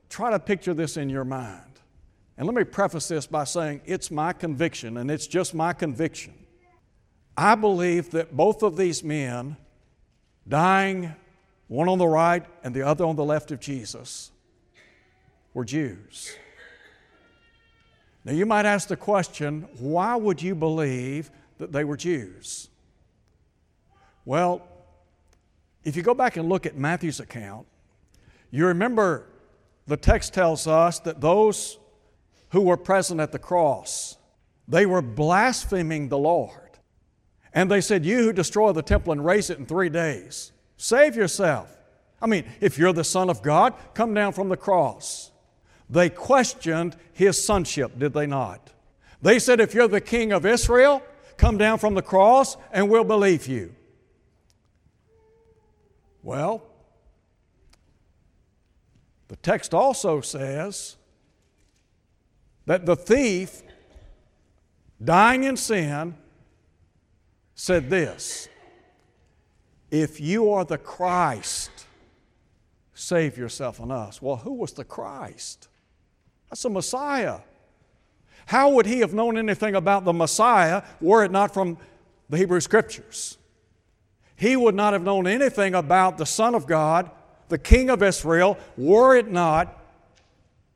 try 0.09 0.31
to 0.31 0.39
picture 0.39 0.75
this 0.75 0.97
in 0.97 1.09
your 1.09 1.25
mind. 1.25 1.72
And 2.37 2.47
let 2.47 2.55
me 2.55 2.65
preface 2.65 3.09
this 3.09 3.27
by 3.27 3.45
saying 3.45 3.83
it's 3.85 4.11
my 4.11 4.33
conviction, 4.33 4.97
and 4.97 5.11
it's 5.11 5.27
just 5.27 5.55
my 5.55 5.73
conviction. 5.73 6.35
I 7.37 7.55
believe 7.55 8.11
that 8.11 8.37
both 8.37 8.63
of 8.63 8.77
these 8.77 9.03
men, 9.03 9.57
dying 10.47 11.15
one 11.69 11.89
on 11.89 11.99
the 11.99 12.07
right 12.07 12.45
and 12.63 12.75
the 12.75 12.83
other 12.83 13.05
on 13.05 13.17
the 13.17 13.25
left 13.25 13.51
of 13.51 13.61
Jesus, 13.61 14.31
were 15.55 15.65
Jews. 15.65 16.35
Now, 18.25 18.33
you 18.33 18.47
might 18.47 18.67
ask 18.67 18.89
the 18.89 18.97
question 18.97 19.69
why 19.79 20.17
would 20.17 20.41
you 20.41 20.55
believe 20.55 21.31
that 21.59 21.73
they 21.73 21.85
were 21.85 21.97
Jews? 21.97 22.69
Well, 24.25 24.63
if 25.85 25.97
you 25.97 26.03
go 26.03 26.15
back 26.15 26.37
and 26.37 26.49
look 26.49 26.65
at 26.65 26.77
Matthew's 26.77 27.21
account, 27.21 27.67
you 28.51 28.67
remember 28.67 29.27
the 29.87 29.97
text 29.97 30.33
tells 30.33 30.67
us 30.67 31.01
that 31.01 31.21
those 31.21 31.79
who 32.53 32.61
were 32.61 32.77
present 32.77 33.21
at 33.21 33.33
the 33.33 33.39
cross, 33.39 34.17
they 34.69 34.87
were 34.87 35.03
blaspheming 35.03 36.09
the 36.09 36.19
Lord. 36.19 36.79
And 37.53 37.71
they 37.71 37.81
said, 37.81 38.05
You 38.05 38.19
who 38.25 38.33
destroy 38.33 38.73
the 38.73 38.83
temple 38.83 39.13
and 39.13 39.25
raise 39.25 39.51
it 39.51 39.59
in 39.59 39.67
three 39.67 39.89
days, 39.89 40.53
save 40.77 41.17
yourself. 41.17 41.77
I 42.21 42.27
mean, 42.27 42.45
if 42.61 42.79
you're 42.79 42.93
the 42.93 43.05
Son 43.05 43.29
of 43.29 43.43
God, 43.43 43.75
come 43.95 44.15
down 44.15 44.33
from 44.33 44.49
the 44.49 44.57
cross. 44.57 45.33
They 45.91 46.09
questioned 46.09 46.97
his 47.13 47.45
sonship, 47.45 47.99
did 47.99 48.13
they 48.13 48.27
not? 48.27 48.71
They 49.21 49.39
said, 49.39 49.61
If 49.61 49.75
you're 49.75 49.89
the 49.89 50.01
king 50.01 50.33
of 50.33 50.47
Israel, 50.47 51.03
come 51.37 51.59
down 51.59 51.79
from 51.79 51.95
the 51.95 52.03
cross 52.03 52.57
and 52.71 52.89
we'll 52.91 53.05
believe 53.05 53.47
you. 53.47 53.75
Well, 56.23 56.63
the 59.29 59.37
text 59.37 59.73
also 59.73 60.21
says 60.21 60.97
that 62.67 62.87
the 62.87 62.97
thief, 62.97 63.63
dying 65.03 65.45
in 65.45 65.57
sin, 65.57 66.15
said 67.55 67.91
this 67.91 68.49
If 69.91 70.21
you 70.21 70.53
are 70.53 70.65
the 70.65 70.79
Christ, 70.79 71.71
save 72.95 73.37
yourself 73.37 73.81
and 73.81 73.93
us. 73.93 74.23
Well, 74.23 74.37
who 74.37 74.55
was 74.55 74.73
the 74.73 74.85
Christ? 74.85 75.69
That's 76.51 76.65
a 76.65 76.71
Messiah. 76.71 77.41
How 78.47 78.71
would 78.71 78.87
he 78.87 79.01
have 79.01 79.15
known 79.15 79.39
anything 79.39 79.75
about 79.75 80.05
the 80.05 80.13
Messiah 80.13 80.83
were 81.01 81.25
it 81.25 81.31
not 81.31 81.55
from 81.55 81.79
the 82.29 82.37
Hebrew 82.37 82.61
Scriptures? 82.61 83.39
He 84.37 84.57
would 84.57 84.75
not 84.75 84.93
have 84.93 85.03
known 85.03 85.27
anything 85.27 85.75
about 85.75 86.19
the 86.19 86.27
Son 86.27 86.55
of 86.55 86.67
God, 86.67 87.11
the 87.49 87.59
King 87.59 87.91
of 87.91 88.03
Israel, 88.03 88.59
were 88.77 89.17
it 89.17 89.31
not 89.31 89.82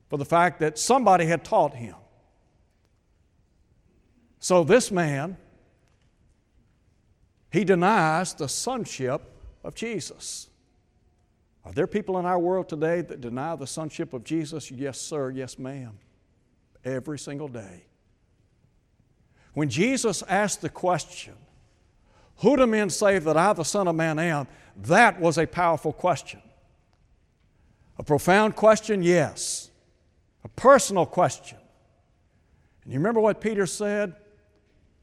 for 0.09 0.17
the 0.17 0.25
fact 0.25 0.61
that 0.61 0.79
somebody 0.79 1.27
had 1.27 1.45
taught 1.45 1.75
him. 1.75 1.95
So 4.39 4.65
this 4.65 4.91
man, 4.91 5.37
he 7.51 7.65
denies 7.65 8.35
the 8.35 8.49
sonship 8.49 9.23
of 9.65 9.75
Jesus. 9.75 10.49
Are 11.65 11.73
there 11.73 11.89
people 11.89 12.19
in 12.19 12.27
our 12.27 12.39
world 12.39 12.69
today 12.69 13.01
that 13.01 13.21
deny 13.21 13.57
the 13.57 13.67
sonship 13.67 14.13
of 14.13 14.23
Jesus? 14.23 14.71
Yes, 14.71 15.01
sir. 15.01 15.31
Yes, 15.31 15.59
ma'am. 15.59 15.99
Every 16.85 17.19
single 17.19 17.49
day. 17.49 17.87
When 19.55 19.69
Jesus 19.69 20.23
asked 20.29 20.61
the 20.61 20.69
question, 20.69 21.35
Who 22.37 22.57
do 22.57 22.67
men 22.67 22.91
say 22.91 23.19
that 23.19 23.37
I, 23.37 23.53
the 23.53 23.65
Son 23.65 23.89
of 23.89 23.97
Man, 23.97 24.19
am? 24.21 24.47
That 24.77 25.19
was 25.19 25.39
a 25.39 25.47
powerful 25.47 25.93
question. 25.93 26.41
A 27.99 28.05
profound 28.05 28.55
question, 28.55 29.03
yes. 29.03 29.66
A 30.47 30.49
personal 30.51 31.07
question. 31.07 31.59
And 32.85 32.93
you 32.93 33.01
remember 33.01 33.19
what 33.19 33.41
Peter 33.41 33.67
said? 33.67 34.15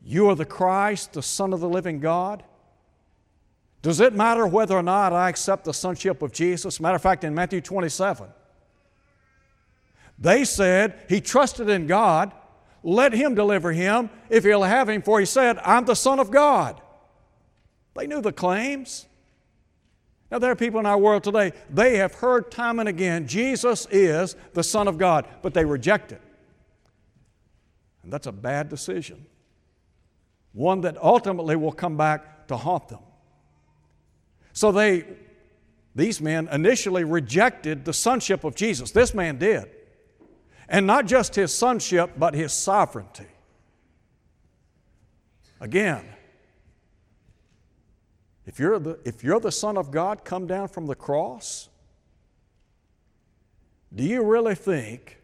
You 0.01 0.29
are 0.29 0.36
the 0.36 0.45
Christ, 0.45 1.12
the 1.12 1.21
Son 1.21 1.51
of 1.51 1.60
the 1.60 1.67
living 1.67 1.99
God? 1.99 2.43
Does 3.82 3.99
it 3.99 4.13
matter 4.13 4.47
whether 4.47 4.73
or 4.73 4.82
not 4.82 5.12
I 5.12 5.27
accept 5.27 5.65
the 5.65 5.73
sonship 5.73 6.21
of 6.21 6.32
Jesus? 6.32 6.79
Matter 6.79 6.95
of 6.95 7.01
fact, 7.01 7.25
in 7.25 7.36
Matthew 7.36 7.60
27, 7.60 8.29
they 10.17 10.45
said 10.45 11.03
he 11.10 11.19
trusted 11.19 11.67
in 11.67 11.88
God. 11.88 12.32
Let 12.82 13.12
him 13.12 13.36
deliver 13.36 13.73
him 13.73 14.10
if 14.29 14.45
he'll 14.45 14.63
have 14.63 14.88
him, 14.88 15.01
for 15.01 15.19
he 15.19 15.25
said, 15.25 15.58
I'm 15.65 15.84
the 15.84 15.93
Son 15.93 16.21
of 16.21 16.32
God. 16.32 16.79
They 17.95 18.08
knew 18.08 18.21
the 18.21 18.32
claims. 18.32 19.08
Now, 20.34 20.39
there 20.39 20.50
are 20.50 20.56
people 20.56 20.80
in 20.80 20.88
our 20.88 20.98
world 20.98 21.24
today, 21.24 21.52
they 21.69 21.98
have 21.98 22.15
heard 22.15 22.50
time 22.50 22.80
and 22.80 22.89
again, 22.89 23.28
Jesus 23.28 23.86
is 23.91 24.36
the 24.54 24.63
Son 24.63 24.88
of 24.88 24.98
God, 24.98 25.28
but 25.43 25.54
they 25.54 25.63
reject 25.63 26.12
it. 26.12 26.22
And 28.02 28.12
that's 28.12 28.26
a 28.26 28.32
bad 28.32 28.67
decision. 28.67 29.28
One 30.54 30.82
that 30.82 30.98
ultimately 31.00 31.56
will 31.56 31.72
come 31.72 31.98
back 31.98 32.48
to 32.48 32.58
haunt 32.58 32.88
them. 32.88 33.02
So 34.54 34.72
they, 34.72 35.06
these 35.93 36.19
men 36.19 36.48
initially 36.52 37.04
rejected 37.04 37.86
the 37.86 37.93
sonship 37.93 38.43
of 38.43 38.56
Jesus. 38.56 38.89
This 38.89 39.13
man 39.13 39.38
did. 39.38 39.69
And 40.67 40.88
not 40.88 41.06
just 41.06 41.36
his 41.36 41.54
sonship, 41.54 42.13
but 42.17 42.34
his 42.34 42.54
sovereignty. 42.54 43.28
Again, 45.62 46.04
if 48.45 48.60
you're 48.60 48.79
the, 48.79 48.99
if 49.06 49.23
you're 49.23 49.39
the 49.39 49.51
Son 49.51 49.77
of 49.77 49.91
God 49.91 50.25
come 50.25 50.47
down 50.47 50.67
from 50.67 50.86
the 50.86 50.95
cross, 50.95 51.69
do 53.93 54.03
you 54.03 54.23
really 54.23 54.56
think 54.56 55.21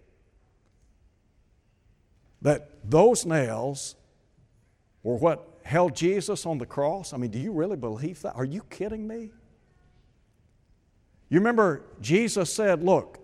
that 2.41 2.69
those 2.89 3.25
nails 3.25 3.95
were 5.03 5.17
what 5.17 5.59
held 5.63 5.95
Jesus 5.95 6.45
on 6.45 6.57
the 6.57 6.65
cross? 6.65 7.13
I 7.13 7.17
mean, 7.17 7.31
do 7.31 7.39
you 7.39 7.51
really 7.51 7.75
believe 7.75 8.21
that? 8.21 8.35
Are 8.35 8.45
you 8.45 8.61
kidding 8.69 9.07
me? 9.07 9.31
You 11.29 11.39
remember 11.39 11.83
Jesus 12.01 12.53
said, 12.53 12.83
Look, 12.83 13.19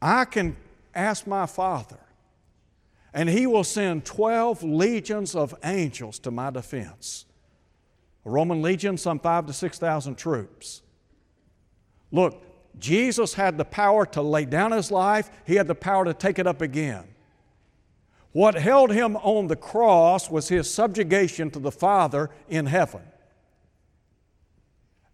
I 0.00 0.24
can 0.24 0.56
ask 0.94 1.26
my 1.26 1.46
Father, 1.46 2.00
and 3.14 3.28
He 3.28 3.46
will 3.46 3.64
send 3.64 4.04
12 4.04 4.62
legions 4.62 5.34
of 5.34 5.54
angels 5.64 6.18
to 6.20 6.30
my 6.30 6.50
defense. 6.50 7.26
A 8.26 8.30
Roman 8.30 8.60
legion, 8.60 8.98
some 8.98 9.20
five 9.20 9.46
to 9.46 9.52
6,000 9.52 10.16
troops. 10.16 10.82
Look, 12.10 12.42
Jesus 12.78 13.34
had 13.34 13.56
the 13.56 13.64
power 13.64 14.04
to 14.06 14.20
lay 14.20 14.44
down 14.44 14.72
His 14.72 14.90
life, 14.90 15.30
He 15.46 15.54
had 15.54 15.68
the 15.68 15.74
power 15.74 16.04
to 16.04 16.12
take 16.12 16.38
it 16.38 16.46
up 16.46 16.60
again. 16.60 17.04
What 18.32 18.54
held 18.54 18.90
him 18.90 19.16
on 19.16 19.46
the 19.46 19.56
cross 19.56 20.30
was 20.30 20.50
his 20.50 20.70
subjugation 20.70 21.50
to 21.52 21.58
the 21.58 21.72
Father 21.72 22.28
in 22.50 22.66
heaven. 22.66 23.00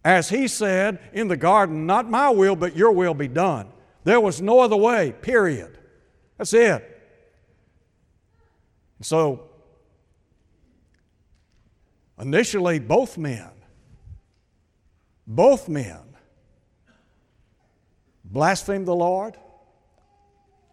As 0.05 0.31
he 0.31 0.49
said 0.49 0.99
in 1.13 1.29
the 1.29 1.37
garden, 1.37 1.87
Not 1.87 2.11
my 2.11 2.31
will, 2.31 2.57
but 2.57 2.75
your 2.75 2.91
will 2.91 3.15
be 3.15 3.29
done. 3.29 3.69
There 4.03 4.21
was 4.21 4.43
no 4.43 4.59
other 4.59 4.75
way, 4.75 5.13
period. 5.13 5.79
That's 6.37 6.53
it. 6.53 7.01
So, 9.03 9.52
initially, 12.23 12.79
both 12.79 13.19
men, 13.19 13.51
both 15.27 15.69
men 15.69 16.01
blasphemed 18.25 18.87
the 18.87 18.95
Lord, 18.95 19.37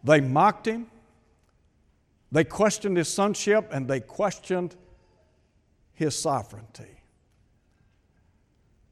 they 0.05 0.21
mocked 0.21 0.65
him 0.65 0.87
they 2.31 2.43
questioned 2.43 2.97
his 2.97 3.07
sonship 3.07 3.69
and 3.71 3.87
they 3.87 3.99
questioned 3.99 4.75
his 5.93 6.17
sovereignty. 6.17 7.01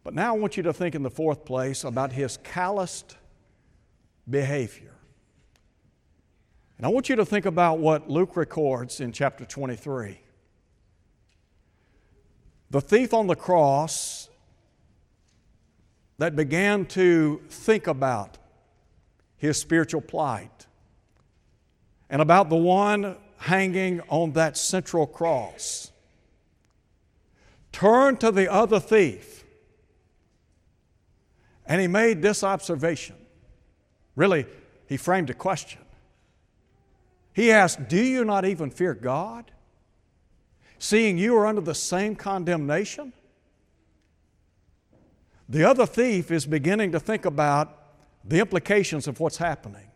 But 0.04 0.14
now 0.14 0.36
I 0.36 0.38
want 0.38 0.58
you 0.58 0.64
to 0.64 0.74
think 0.74 0.96
in 0.96 1.04
the 1.04 1.10
fourth 1.10 1.46
place 1.46 1.84
about 1.84 2.14
his 2.14 2.38
calloused 2.38 3.16
behavior. 4.30 4.94
And 6.78 6.86
I 6.86 6.90
want 6.90 7.10
you 7.10 7.16
to 7.18 7.26
think 7.26 7.46
about 7.46 7.80
what 7.80 8.10
Luke 8.10 8.36
records 8.36 9.02
in 9.02 9.12
chapter 9.12 9.46
23. 9.46 10.20
The 12.70 12.82
thief 12.82 13.14
on 13.14 13.28
the 13.28 13.36
cross 13.36 14.30
that 16.18 16.36
began 16.36 16.86
to 16.88 17.42
think 17.50 17.88
about 17.88 18.38
his 19.38 19.58
spiritual 19.58 20.02
plight 20.02 20.66
and 22.10 22.22
about 22.22 22.50
the 22.50 22.56
one 22.56 23.16
hanging 23.38 24.02
on 24.10 24.34
that 24.34 24.58
central 24.58 25.06
cross 25.06 25.92
turned 27.72 28.20
to 28.20 28.32
the 28.32 28.52
other 28.52 28.80
thief 28.80 29.38
and 31.68 31.82
he 31.82 31.88
made 31.88 32.22
this 32.22 32.44
observation. 32.44 33.16
Really, 34.16 34.46
he 34.88 34.98
framed 34.98 35.30
a 35.30 35.34
question. 35.34 35.82
He 37.34 37.52
asked, 37.52 37.88
Do 37.88 38.02
you 38.02 38.26
not 38.26 38.46
even 38.46 38.72
fear 38.72 38.94
God? 38.94 39.52
Seeing 40.80 41.18
you 41.18 41.36
are 41.38 41.46
under 41.46 41.62
the 41.62 41.76
same 41.76 42.16
condemnation? 42.16 43.14
The 45.50 45.64
other 45.64 45.86
thief 45.86 46.30
is 46.32 46.46
beginning 46.46 46.92
to 46.92 47.00
think 47.00 47.26
about 47.26 47.74
the 48.24 48.40
implications 48.40 49.08
of 49.08 49.20
what's 49.20 49.38
happening. 49.38 49.90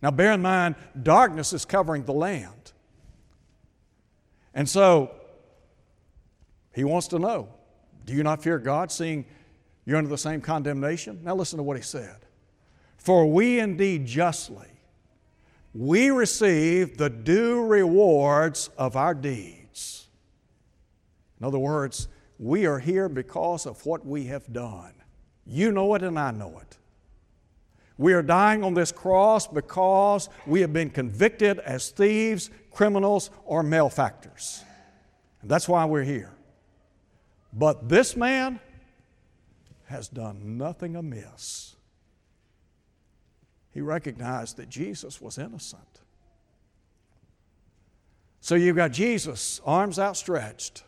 Now, 0.00 0.10
bear 0.10 0.32
in 0.32 0.42
mind, 0.42 0.76
darkness 1.00 1.52
is 1.52 1.64
covering 1.64 2.04
the 2.04 2.12
land. 2.12 2.72
And 4.54 4.68
so, 4.68 5.12
he 6.74 6.84
wants 6.84 7.08
to 7.08 7.18
know 7.18 7.48
Do 8.04 8.12
you 8.14 8.22
not 8.22 8.42
fear 8.42 8.58
God, 8.58 8.90
seeing 8.90 9.24
you're 9.84 9.96
under 9.96 10.10
the 10.10 10.18
same 10.18 10.40
condemnation? 10.40 11.20
Now, 11.22 11.34
listen 11.34 11.56
to 11.56 11.62
what 11.62 11.76
he 11.76 11.82
said. 11.82 12.16
For 12.96 13.26
we 13.26 13.58
indeed 13.58 14.06
justly, 14.06 14.68
we 15.74 16.10
receive 16.10 16.98
the 16.98 17.10
due 17.10 17.64
rewards 17.64 18.70
of 18.78 18.96
our 18.96 19.14
deeds. 19.14 19.61
In 21.42 21.46
other 21.48 21.58
words, 21.58 22.06
we 22.38 22.66
are 22.66 22.78
here 22.78 23.08
because 23.08 23.66
of 23.66 23.84
what 23.84 24.06
we 24.06 24.26
have 24.26 24.52
done. 24.52 24.92
You 25.44 25.72
know 25.72 25.92
it, 25.96 26.04
and 26.04 26.16
I 26.16 26.30
know 26.30 26.60
it. 26.60 26.78
We 27.98 28.12
are 28.12 28.22
dying 28.22 28.62
on 28.62 28.74
this 28.74 28.92
cross 28.92 29.48
because 29.48 30.28
we 30.46 30.60
have 30.60 30.72
been 30.72 30.88
convicted 30.88 31.58
as 31.58 31.90
thieves, 31.90 32.48
criminals, 32.70 33.30
or 33.44 33.64
malefactors. 33.64 34.62
And 35.40 35.50
that's 35.50 35.68
why 35.68 35.84
we're 35.84 36.04
here. 36.04 36.30
But 37.52 37.88
this 37.88 38.14
man 38.14 38.60
has 39.86 40.06
done 40.06 40.56
nothing 40.56 40.94
amiss. 40.94 41.74
He 43.72 43.80
recognized 43.80 44.58
that 44.58 44.68
Jesus 44.68 45.20
was 45.20 45.38
innocent. 45.38 46.02
So 48.40 48.54
you've 48.54 48.76
got 48.76 48.92
Jesus, 48.92 49.60
arms 49.66 49.98
outstretched. 49.98 50.84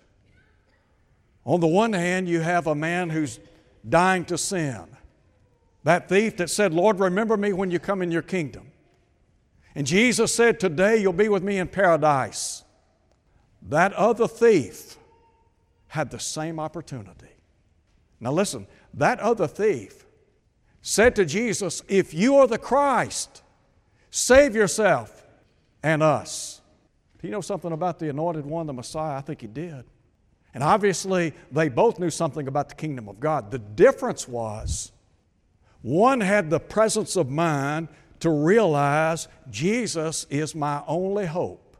On 1.44 1.61
the 1.61 1.66
one 1.66 1.92
hand, 1.92 2.28
you 2.28 2.40
have 2.40 2.66
a 2.66 2.74
man 2.74 3.11
who's 3.11 3.38
dying 3.87 4.24
to 4.26 4.38
sin. 4.38 4.87
That 5.85 6.09
thief 6.09 6.38
that 6.38 6.48
said, 6.48 6.72
Lord, 6.72 6.98
remember 6.98 7.37
me 7.37 7.52
when 7.52 7.70
you 7.70 7.78
come 7.78 8.00
in 8.00 8.11
your 8.11 8.22
kingdom. 8.22 8.72
And 9.74 9.87
Jesus 9.87 10.35
said, 10.35 10.59
Today 10.59 10.96
you'll 10.96 11.12
be 11.12 11.28
with 11.28 11.42
me 11.42 11.59
in 11.59 11.68
paradise. 11.68 12.64
That 13.68 13.92
other 13.92 14.26
thief 14.26 14.96
had 15.88 16.11
the 16.11 16.18
same 16.18 16.59
opportunity. 16.59 17.28
Now, 18.20 18.33
listen, 18.33 18.66
that 18.94 19.20
other 19.20 19.46
thief 19.46 20.07
said 20.80 21.14
to 21.16 21.26
Jesus, 21.26 21.83
If 21.88 22.14
you 22.14 22.37
are 22.37 22.46
the 22.46 22.59
Christ, 22.59 23.42
save 24.11 24.54
yourself 24.54 25.26
and 25.83 26.02
us. 26.02 26.62
Do 27.20 27.28
you 27.28 27.33
know 27.33 27.42
something 27.42 27.72
about 27.72 27.98
the 27.98 28.09
anointed 28.09 28.46
one, 28.46 28.66
the 28.66 28.72
Messiah? 28.72 29.18
I 29.18 29.20
think 29.20 29.42
he 29.42 29.46
did. 29.46 29.85
And 30.55 30.62
obviously, 30.62 31.35
they 31.51 31.69
both 31.69 31.99
knew 31.99 32.11
something 32.11 32.47
about 32.47 32.69
the 32.69 32.77
kingdom 32.77 33.09
of 33.09 33.19
God. 33.19 33.51
The 33.51 33.59
difference 33.59 34.29
was 34.29 34.93
one 35.83 36.21
had 36.21 36.49
the 36.49 36.61
presence 36.61 37.17
of 37.17 37.29
mind 37.29 37.88
to 38.21 38.31
realize 38.31 39.29
Jesus 39.51 40.27
is 40.31 40.55
my 40.55 40.83
only 40.87 41.27
hope 41.27 41.77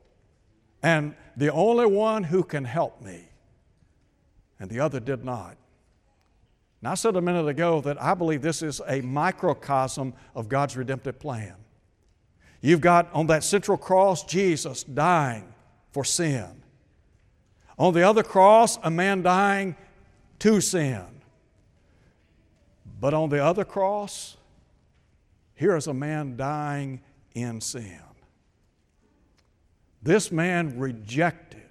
and 0.83 1.15
the 1.37 1.51
only 1.51 1.87
one 1.87 2.25
who 2.25 2.43
can 2.43 2.65
help 2.65 3.01
me. 3.01 3.29
And 4.61 4.69
the 4.69 4.81
other 4.81 5.01
did 5.01 5.25
not. 5.25 5.57
Now, 6.83 6.91
I 6.93 6.95
said 6.95 7.17
a 7.17 7.23
minute 7.23 7.49
ago 7.49 7.81
that 7.81 8.01
I 8.03 8.13
believe 8.13 8.43
this 8.43 8.61
is 8.61 8.83
a 8.87 9.01
microcosm 9.01 10.13
of 10.35 10.51
God's 10.51 10.77
redemptive 10.77 11.19
plan. 11.19 11.55
You've 12.61 12.83
got 12.83 13.11
on 13.15 13.29
that 13.29 13.43
central 13.43 13.79
cross 13.79 14.25
Jesus 14.25 14.85
dying 14.85 15.55
for 15.93 16.05
sin. 16.05 16.64
On 17.79 17.93
the 17.93 18.07
other 18.09 18.23
cross, 18.23 18.79
a 18.83 18.91
man 18.91 19.23
dying 19.23 19.77
to 20.41 20.61
sin. 20.61 21.05
But 23.01 23.15
on 23.15 23.29
the 23.29 23.45
other 23.45 23.65
cross, 23.65 24.37
here 25.55 25.77
is 25.77 25.87
a 25.87 25.95
man 25.95 26.37
dying 26.37 27.01
in 27.35 27.61
sin. 27.61 28.01
This 30.03 30.31
man 30.31 30.79
rejected 30.79 31.63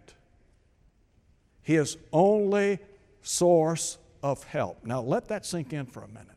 his 1.61 1.97
only 2.11 2.79
source 3.21 3.97
of 4.21 4.43
help. 4.43 4.83
Now, 4.85 5.01
let 5.01 5.27
that 5.29 5.45
sink 5.45 5.71
in 5.73 5.85
for 5.85 6.03
a 6.03 6.07
minute. 6.07 6.29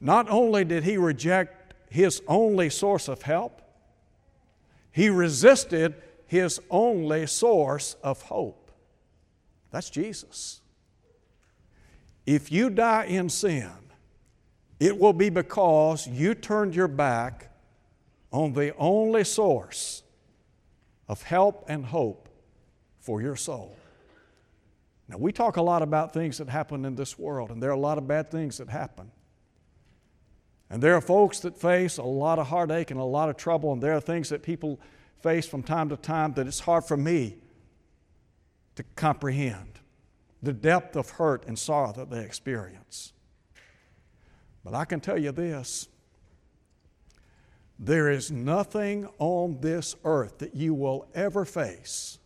Not 0.00 0.28
only 0.28 0.64
did 0.64 0.84
he 0.84 0.96
reject 0.96 1.74
his 1.90 2.22
only 2.28 2.70
source 2.70 3.08
of 3.08 3.22
help, 3.22 3.62
he 4.90 5.08
resisted 5.08 5.94
his 6.32 6.58
only 6.70 7.26
source 7.26 7.94
of 8.02 8.22
hope. 8.22 8.70
That's 9.70 9.90
Jesus. 9.90 10.62
If 12.24 12.50
you 12.50 12.70
die 12.70 13.04
in 13.04 13.28
sin, 13.28 13.70
it 14.80 14.98
will 14.98 15.12
be 15.12 15.28
because 15.28 16.06
you 16.06 16.34
turned 16.34 16.74
your 16.74 16.88
back 16.88 17.50
on 18.32 18.54
the 18.54 18.74
only 18.76 19.24
source 19.24 20.04
of 21.06 21.20
help 21.20 21.66
and 21.68 21.84
hope 21.84 22.30
for 22.98 23.20
your 23.20 23.36
soul. 23.36 23.76
Now, 25.08 25.18
we 25.18 25.32
talk 25.32 25.58
a 25.58 25.62
lot 25.62 25.82
about 25.82 26.14
things 26.14 26.38
that 26.38 26.48
happen 26.48 26.86
in 26.86 26.94
this 26.94 27.18
world, 27.18 27.50
and 27.50 27.62
there 27.62 27.68
are 27.68 27.74
a 27.74 27.78
lot 27.78 27.98
of 27.98 28.08
bad 28.08 28.30
things 28.30 28.56
that 28.56 28.70
happen. 28.70 29.10
And 30.70 30.82
there 30.82 30.94
are 30.94 31.02
folks 31.02 31.40
that 31.40 31.58
face 31.58 31.98
a 31.98 32.02
lot 32.02 32.38
of 32.38 32.46
heartache 32.46 32.90
and 32.90 32.98
a 32.98 33.04
lot 33.04 33.28
of 33.28 33.36
trouble, 33.36 33.74
and 33.74 33.82
there 33.82 33.92
are 33.92 34.00
things 34.00 34.30
that 34.30 34.42
people 34.42 34.80
face 35.22 35.46
from 35.46 35.62
time 35.62 35.88
to 35.88 35.96
time 35.96 36.32
that 36.34 36.46
it's 36.46 36.60
hard 36.60 36.84
for 36.84 36.96
me 36.96 37.36
to 38.74 38.82
comprehend 38.96 39.78
the 40.42 40.52
depth 40.52 40.96
of 40.96 41.10
hurt 41.10 41.46
and 41.46 41.58
sorrow 41.58 41.92
that 41.92 42.10
they 42.10 42.24
experience. 42.24 43.12
But 44.64 44.74
I 44.74 44.84
can 44.84 45.00
tell 45.00 45.18
you 45.18 45.32
this 45.32 45.88
there 47.78 48.10
is 48.10 48.30
nothing 48.30 49.08
on 49.18 49.58
this 49.60 49.96
earth 50.04 50.38
that 50.38 50.54
you 50.54 50.72
will 50.74 51.08
ever 51.14 51.44
face 51.44 52.18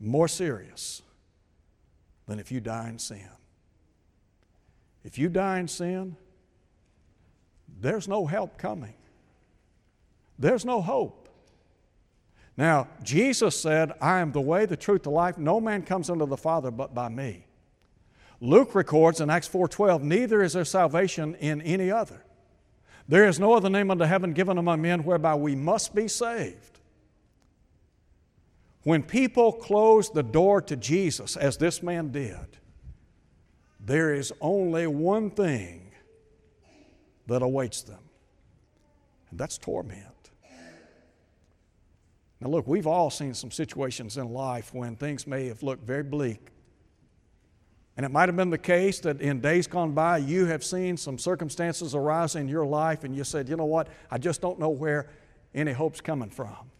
more 0.00 0.28
serious 0.28 1.02
than 2.26 2.38
if 2.38 2.52
you 2.52 2.60
die 2.60 2.88
in 2.88 2.98
sin. 2.98 3.28
If 5.02 5.18
you 5.18 5.28
die 5.28 5.60
in 5.60 5.68
sin, 5.68 6.16
there's 7.80 8.06
no 8.06 8.26
help 8.26 8.58
coming. 8.58 8.94
There's 10.38 10.64
no 10.64 10.80
hope. 10.80 11.28
Now, 12.56 12.88
Jesus 13.02 13.60
said, 13.60 13.92
I 14.00 14.18
am 14.18 14.32
the 14.32 14.40
way, 14.40 14.66
the 14.66 14.76
truth, 14.76 15.04
the 15.04 15.10
life. 15.10 15.38
No 15.38 15.60
man 15.60 15.82
comes 15.82 16.10
unto 16.10 16.26
the 16.26 16.36
Father 16.36 16.70
but 16.70 16.94
by 16.94 17.08
me. 17.08 17.46
Luke 18.40 18.74
records 18.74 19.20
in 19.20 19.30
Acts 19.30 19.48
4:12, 19.48 20.02
neither 20.02 20.42
is 20.42 20.52
there 20.52 20.64
salvation 20.64 21.34
in 21.36 21.60
any 21.62 21.90
other. 21.90 22.24
There 23.08 23.26
is 23.26 23.40
no 23.40 23.54
other 23.54 23.70
name 23.70 23.90
under 23.90 24.06
heaven 24.06 24.32
given 24.32 24.58
among 24.58 24.82
men 24.82 25.02
whereby 25.02 25.34
we 25.34 25.56
must 25.56 25.94
be 25.94 26.08
saved. 26.08 26.78
When 28.82 29.02
people 29.02 29.52
close 29.52 30.10
the 30.10 30.22
door 30.22 30.60
to 30.62 30.76
Jesus, 30.76 31.36
as 31.36 31.56
this 31.56 31.82
man 31.82 32.10
did, 32.10 32.58
there 33.80 34.14
is 34.14 34.32
only 34.40 34.86
one 34.86 35.30
thing 35.30 35.92
that 37.26 37.42
awaits 37.42 37.82
them, 37.82 38.00
and 39.30 39.38
that's 39.38 39.58
torment. 39.58 40.04
Now, 42.40 42.48
look, 42.48 42.68
we've 42.68 42.86
all 42.86 43.10
seen 43.10 43.34
some 43.34 43.50
situations 43.50 44.16
in 44.16 44.32
life 44.32 44.72
when 44.72 44.94
things 44.94 45.26
may 45.26 45.48
have 45.48 45.62
looked 45.62 45.84
very 45.84 46.04
bleak. 46.04 46.52
And 47.96 48.06
it 48.06 48.10
might 48.12 48.28
have 48.28 48.36
been 48.36 48.50
the 48.50 48.58
case 48.58 49.00
that 49.00 49.20
in 49.20 49.40
days 49.40 49.66
gone 49.66 49.92
by, 49.92 50.18
you 50.18 50.46
have 50.46 50.62
seen 50.62 50.96
some 50.96 51.18
circumstances 51.18 51.96
arise 51.96 52.36
in 52.36 52.46
your 52.46 52.64
life, 52.64 53.02
and 53.02 53.14
you 53.14 53.24
said, 53.24 53.48
you 53.48 53.56
know 53.56 53.64
what, 53.64 53.88
I 54.08 54.18
just 54.18 54.40
don't 54.40 54.60
know 54.60 54.68
where 54.68 55.10
any 55.52 55.72
hope's 55.72 56.00
coming 56.00 56.30
from. 56.30 56.70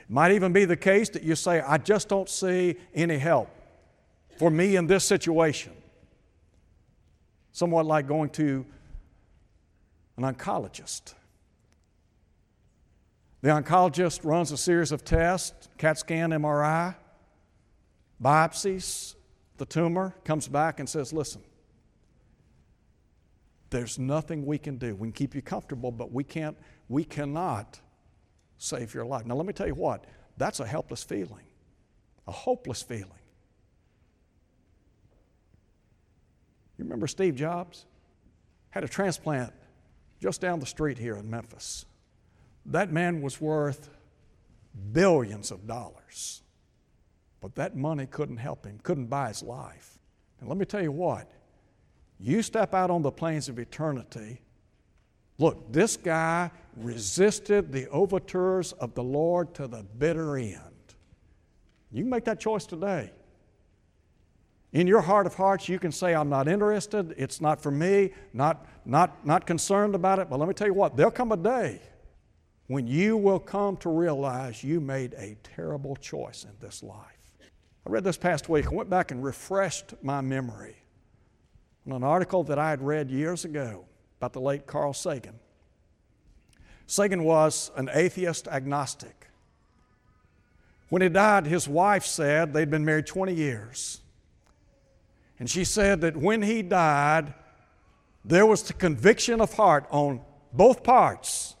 It 0.00 0.10
might 0.10 0.32
even 0.32 0.52
be 0.52 0.64
the 0.64 0.76
case 0.76 1.08
that 1.10 1.22
you 1.22 1.36
say, 1.36 1.60
I 1.60 1.78
just 1.78 2.08
don't 2.08 2.28
see 2.28 2.74
any 2.94 3.18
help 3.18 3.48
for 4.38 4.50
me 4.50 4.74
in 4.74 4.88
this 4.88 5.04
situation. 5.04 5.72
Somewhat 7.52 7.86
like 7.86 8.08
going 8.08 8.30
to 8.30 8.66
an 10.16 10.24
oncologist. 10.24 11.14
The 13.42 13.48
oncologist 13.50 14.24
runs 14.24 14.50
a 14.50 14.56
series 14.56 14.92
of 14.92 15.04
tests 15.04 15.68
CAT 15.78 15.98
scan, 15.98 16.30
MRI, 16.30 16.94
biopsies, 18.22 19.14
the 19.58 19.66
tumor, 19.66 20.14
comes 20.24 20.48
back 20.48 20.80
and 20.80 20.88
says, 20.88 21.12
Listen, 21.12 21.42
there's 23.70 23.98
nothing 23.98 24.46
we 24.46 24.58
can 24.58 24.78
do. 24.78 24.94
We 24.94 25.08
can 25.08 25.12
keep 25.12 25.34
you 25.34 25.42
comfortable, 25.42 25.90
but 25.90 26.12
we 26.12 26.24
can't, 26.24 26.56
we 26.88 27.04
cannot 27.04 27.80
save 28.58 28.94
your 28.94 29.04
life. 29.04 29.26
Now, 29.26 29.34
let 29.34 29.46
me 29.46 29.52
tell 29.52 29.66
you 29.66 29.74
what, 29.74 30.04
that's 30.36 30.60
a 30.60 30.66
helpless 30.66 31.02
feeling, 31.02 31.44
a 32.26 32.32
hopeless 32.32 32.82
feeling. 32.82 33.10
You 36.78 36.84
remember 36.84 37.06
Steve 37.06 37.34
Jobs? 37.34 37.86
Had 38.70 38.84
a 38.84 38.88
transplant 38.88 39.52
just 40.20 40.40
down 40.40 40.60
the 40.60 40.66
street 40.66 40.98
here 40.98 41.16
in 41.16 41.30
Memphis. 41.30 41.86
That 42.66 42.92
man 42.92 43.22
was 43.22 43.40
worth 43.40 43.90
billions 44.92 45.50
of 45.50 45.66
dollars. 45.66 46.42
But 47.40 47.54
that 47.56 47.76
money 47.76 48.06
couldn't 48.06 48.38
help 48.38 48.64
him, 48.64 48.78
couldn't 48.82 49.06
buy 49.06 49.28
his 49.28 49.42
life. 49.42 49.98
And 50.40 50.48
let 50.48 50.58
me 50.58 50.64
tell 50.64 50.82
you 50.82 50.92
what 50.92 51.30
you 52.18 52.42
step 52.42 52.74
out 52.74 52.90
on 52.90 53.02
the 53.02 53.10
plains 53.10 53.48
of 53.48 53.58
eternity. 53.58 54.40
Look, 55.38 55.70
this 55.70 55.96
guy 55.98 56.50
resisted 56.76 57.72
the 57.72 57.88
overtures 57.88 58.72
of 58.72 58.94
the 58.94 59.02
Lord 59.04 59.54
to 59.54 59.66
the 59.66 59.82
bitter 59.82 60.36
end. 60.38 60.60
You 61.92 62.02
can 62.02 62.10
make 62.10 62.24
that 62.24 62.40
choice 62.40 62.64
today. 62.64 63.10
In 64.72 64.86
your 64.86 65.00
heart 65.00 65.26
of 65.26 65.34
hearts, 65.34 65.68
you 65.68 65.78
can 65.78 65.92
say, 65.92 66.14
I'm 66.14 66.28
not 66.28 66.48
interested, 66.48 67.14
it's 67.16 67.40
not 67.40 67.60
for 67.60 67.70
me, 67.70 68.12
not, 68.32 68.66
not, 68.84 69.24
not 69.26 69.46
concerned 69.46 69.94
about 69.94 70.18
it. 70.18 70.28
But 70.28 70.38
let 70.38 70.48
me 70.48 70.54
tell 70.54 70.66
you 70.66 70.74
what, 70.74 70.96
there'll 70.96 71.10
come 71.10 71.32
a 71.32 71.36
day 71.36 71.80
when 72.66 72.86
you 72.86 73.16
will 73.16 73.38
come 73.38 73.76
to 73.78 73.88
realize 73.88 74.64
you 74.64 74.80
made 74.80 75.14
a 75.14 75.36
terrible 75.42 75.96
choice 75.96 76.44
in 76.44 76.50
this 76.60 76.82
life. 76.82 77.16
I 77.86 77.90
read 77.90 78.04
this 78.04 78.16
past 78.16 78.48
week, 78.48 78.66
I 78.66 78.74
went 78.74 78.90
back 78.90 79.12
and 79.12 79.22
refreshed 79.22 79.94
my 80.02 80.20
memory 80.20 80.76
on 81.86 81.92
an 81.92 82.02
article 82.02 82.42
that 82.44 82.58
I 82.58 82.70
had 82.70 82.82
read 82.82 83.10
years 83.10 83.44
ago 83.44 83.84
about 84.18 84.32
the 84.32 84.40
late 84.40 84.66
Carl 84.66 84.92
Sagan. 84.92 85.38
Sagan 86.86 87.22
was 87.22 87.70
an 87.76 87.88
atheist 87.92 88.48
agnostic. 88.48 89.28
When 90.88 91.02
he 91.02 91.08
died, 91.08 91.46
his 91.46 91.68
wife 91.68 92.04
said 92.04 92.52
they'd 92.52 92.70
been 92.70 92.84
married 92.84 93.06
20 93.06 93.34
years. 93.34 94.00
And 95.38 95.50
she 95.50 95.64
said 95.64 96.00
that 96.00 96.16
when 96.16 96.42
he 96.42 96.62
died, 96.62 97.34
there 98.24 98.46
was 98.46 98.62
the 98.62 98.72
conviction 98.72 99.40
of 99.40 99.52
heart 99.54 99.86
on 99.90 100.20
both 100.52 100.82
parts 100.82 101.54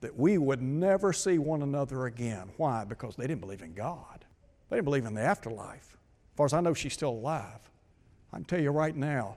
that 0.00 0.16
we 0.16 0.38
would 0.38 0.62
never 0.62 1.12
see 1.12 1.38
one 1.38 1.62
another 1.62 2.06
again. 2.06 2.50
Why? 2.56 2.84
Because 2.84 3.16
they 3.16 3.26
didn't 3.26 3.40
believe 3.40 3.62
in 3.62 3.72
God. 3.72 4.24
They 4.68 4.76
didn't 4.76 4.84
believe 4.84 5.06
in 5.06 5.14
the 5.14 5.22
afterlife. 5.22 5.96
As 6.32 6.36
far 6.36 6.46
as 6.46 6.52
I 6.52 6.60
know, 6.60 6.74
she's 6.74 6.92
still 6.92 7.10
alive. 7.10 7.60
I 8.32 8.36
can 8.36 8.44
tell 8.44 8.60
you 8.60 8.70
right 8.70 8.94
now, 8.94 9.36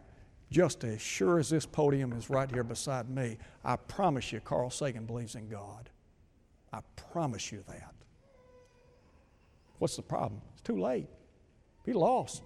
just 0.52 0.84
as 0.84 1.02
sure 1.02 1.40
as 1.40 1.50
this 1.50 1.66
podium 1.66 2.12
is 2.14 2.30
right 2.30 2.52
here 2.52 2.64
beside 2.64 3.10
me, 3.10 3.38
I 3.64 3.78
promise 3.78 4.32
you, 4.32 4.40
Carl 4.42 4.70
Sagan 4.70 5.06
believes 5.06 5.36
in 5.36 5.48
God. 5.48 5.90
I 6.74 6.80
promise 7.12 7.52
you 7.52 7.64
that. 7.68 7.94
What's 9.78 9.96
the 9.96 10.02
problem? 10.02 10.42
It's 10.54 10.62
too 10.62 10.78
late. 10.78 11.08
He 11.86 11.94
lost. 11.94 12.44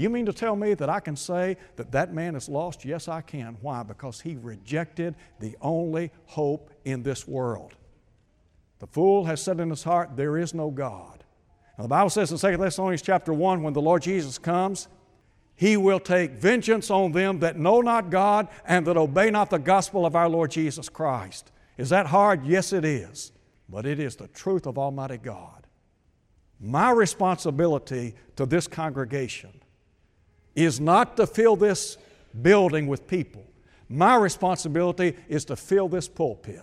You 0.00 0.08
mean 0.08 0.24
to 0.24 0.32
tell 0.32 0.56
me 0.56 0.72
that 0.72 0.88
I 0.88 0.98
can 0.98 1.14
say 1.14 1.58
that 1.76 1.92
that 1.92 2.14
man 2.14 2.34
is 2.34 2.48
lost? 2.48 2.86
Yes, 2.86 3.06
I 3.06 3.20
can. 3.20 3.58
Why? 3.60 3.82
Because 3.82 4.22
he 4.22 4.34
rejected 4.36 5.14
the 5.40 5.54
only 5.60 6.10
hope 6.24 6.70
in 6.86 7.02
this 7.02 7.28
world. 7.28 7.74
The 8.78 8.86
fool 8.86 9.26
has 9.26 9.42
said 9.42 9.60
in 9.60 9.68
his 9.68 9.84
heart, 9.84 10.16
There 10.16 10.38
is 10.38 10.54
no 10.54 10.70
God. 10.70 11.22
Now, 11.76 11.82
the 11.82 11.88
Bible 11.88 12.08
says 12.08 12.32
in 12.32 12.38
2 12.38 12.56
Thessalonians 12.56 13.02
chapter 13.02 13.34
1, 13.34 13.62
when 13.62 13.74
the 13.74 13.82
Lord 13.82 14.00
Jesus 14.00 14.38
comes, 14.38 14.88
he 15.54 15.76
will 15.76 16.00
take 16.00 16.30
vengeance 16.32 16.90
on 16.90 17.12
them 17.12 17.40
that 17.40 17.58
know 17.58 17.82
not 17.82 18.08
God 18.08 18.48
and 18.64 18.86
that 18.86 18.96
obey 18.96 19.30
not 19.30 19.50
the 19.50 19.58
gospel 19.58 20.06
of 20.06 20.16
our 20.16 20.30
Lord 20.30 20.50
Jesus 20.50 20.88
Christ. 20.88 21.52
Is 21.76 21.90
that 21.90 22.06
hard? 22.06 22.46
Yes, 22.46 22.72
it 22.72 22.86
is. 22.86 23.32
But 23.68 23.84
it 23.84 24.00
is 24.00 24.16
the 24.16 24.28
truth 24.28 24.66
of 24.66 24.78
Almighty 24.78 25.18
God. 25.18 25.66
My 26.58 26.90
responsibility 26.90 28.14
to 28.36 28.46
this 28.46 28.66
congregation 28.66 29.59
is 30.54 30.80
not 30.80 31.16
to 31.16 31.26
fill 31.26 31.56
this 31.56 31.96
building 32.42 32.86
with 32.86 33.06
people. 33.06 33.44
My 33.88 34.16
responsibility 34.16 35.16
is 35.28 35.44
to 35.46 35.56
fill 35.56 35.88
this 35.88 36.08
pulpit 36.08 36.62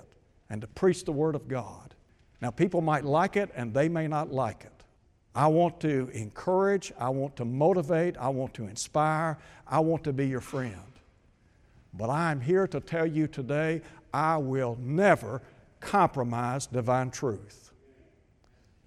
and 0.50 0.62
to 0.62 0.68
preach 0.68 1.04
the 1.04 1.12
Word 1.12 1.36
of 1.36 1.48
God. 1.48 1.94
Now, 2.42 2.52
people 2.52 2.82
might 2.82 3.04
like 3.04 3.36
it 3.36 3.50
and 3.56 3.74
they 3.74 3.90
may 3.90 4.08
not 4.08 4.32
like 4.32 4.64
it. 4.64 4.72
I 5.36 5.48
want 5.48 5.80
to 5.82 6.10
encourage, 6.14 6.92
I 7.00 7.10
want 7.10 7.36
to 7.36 7.46
motivate, 7.46 8.18
I 8.18 8.30
want 8.30 8.54
to 8.56 8.64
inspire, 8.64 9.38
I 9.68 9.80
want 9.80 10.04
to 10.06 10.14
be 10.14 10.28
your 10.28 10.42
friend. 10.42 10.82
But 11.94 12.10
I'm 12.10 12.42
here 12.42 12.68
to 12.68 12.80
tell 12.80 13.06
you 13.06 13.28
today 13.28 13.82
I 14.14 14.38
will 14.38 14.78
never 14.80 15.42
compromise 15.80 16.66
divine 16.66 17.12
truth. 17.12 17.72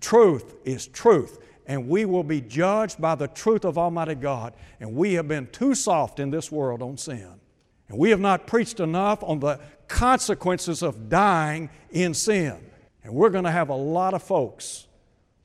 Truth 0.01 0.55
is 0.65 0.87
truth 0.87 1.39
and 1.71 1.89
we 1.89 2.05
will 2.05 2.25
be 2.25 2.41
judged 2.41 3.01
by 3.01 3.15
the 3.15 3.29
truth 3.29 3.65
of 3.65 3.79
Almighty 3.79 4.17
God. 4.17 4.55
And 4.81 4.97
we 4.97 5.13
have 5.13 5.29
been 5.29 5.47
too 5.53 5.77
soft 5.77 6.19
in 6.19 6.29
this 6.29 6.51
world 6.51 6.83
on 6.83 6.97
sin. 6.97 7.31
And 7.89 7.97
we 7.97 8.11
have 8.11 8.19
not 8.19 8.49
preached 8.49 8.81
enough 8.81 9.23
on 9.23 9.39
the 9.39 9.61
consequences 9.87 10.83
of 10.83 11.09
dying 11.09 11.71
in 11.93 12.13
sin. 12.13 12.59
And 13.05 13.15
we're 13.15 13.31
going 13.31 13.45
to 13.45 13.53
have 13.53 13.69
a 13.69 13.75
lot 13.77 14.15
of 14.15 14.23
folks 14.25 14.89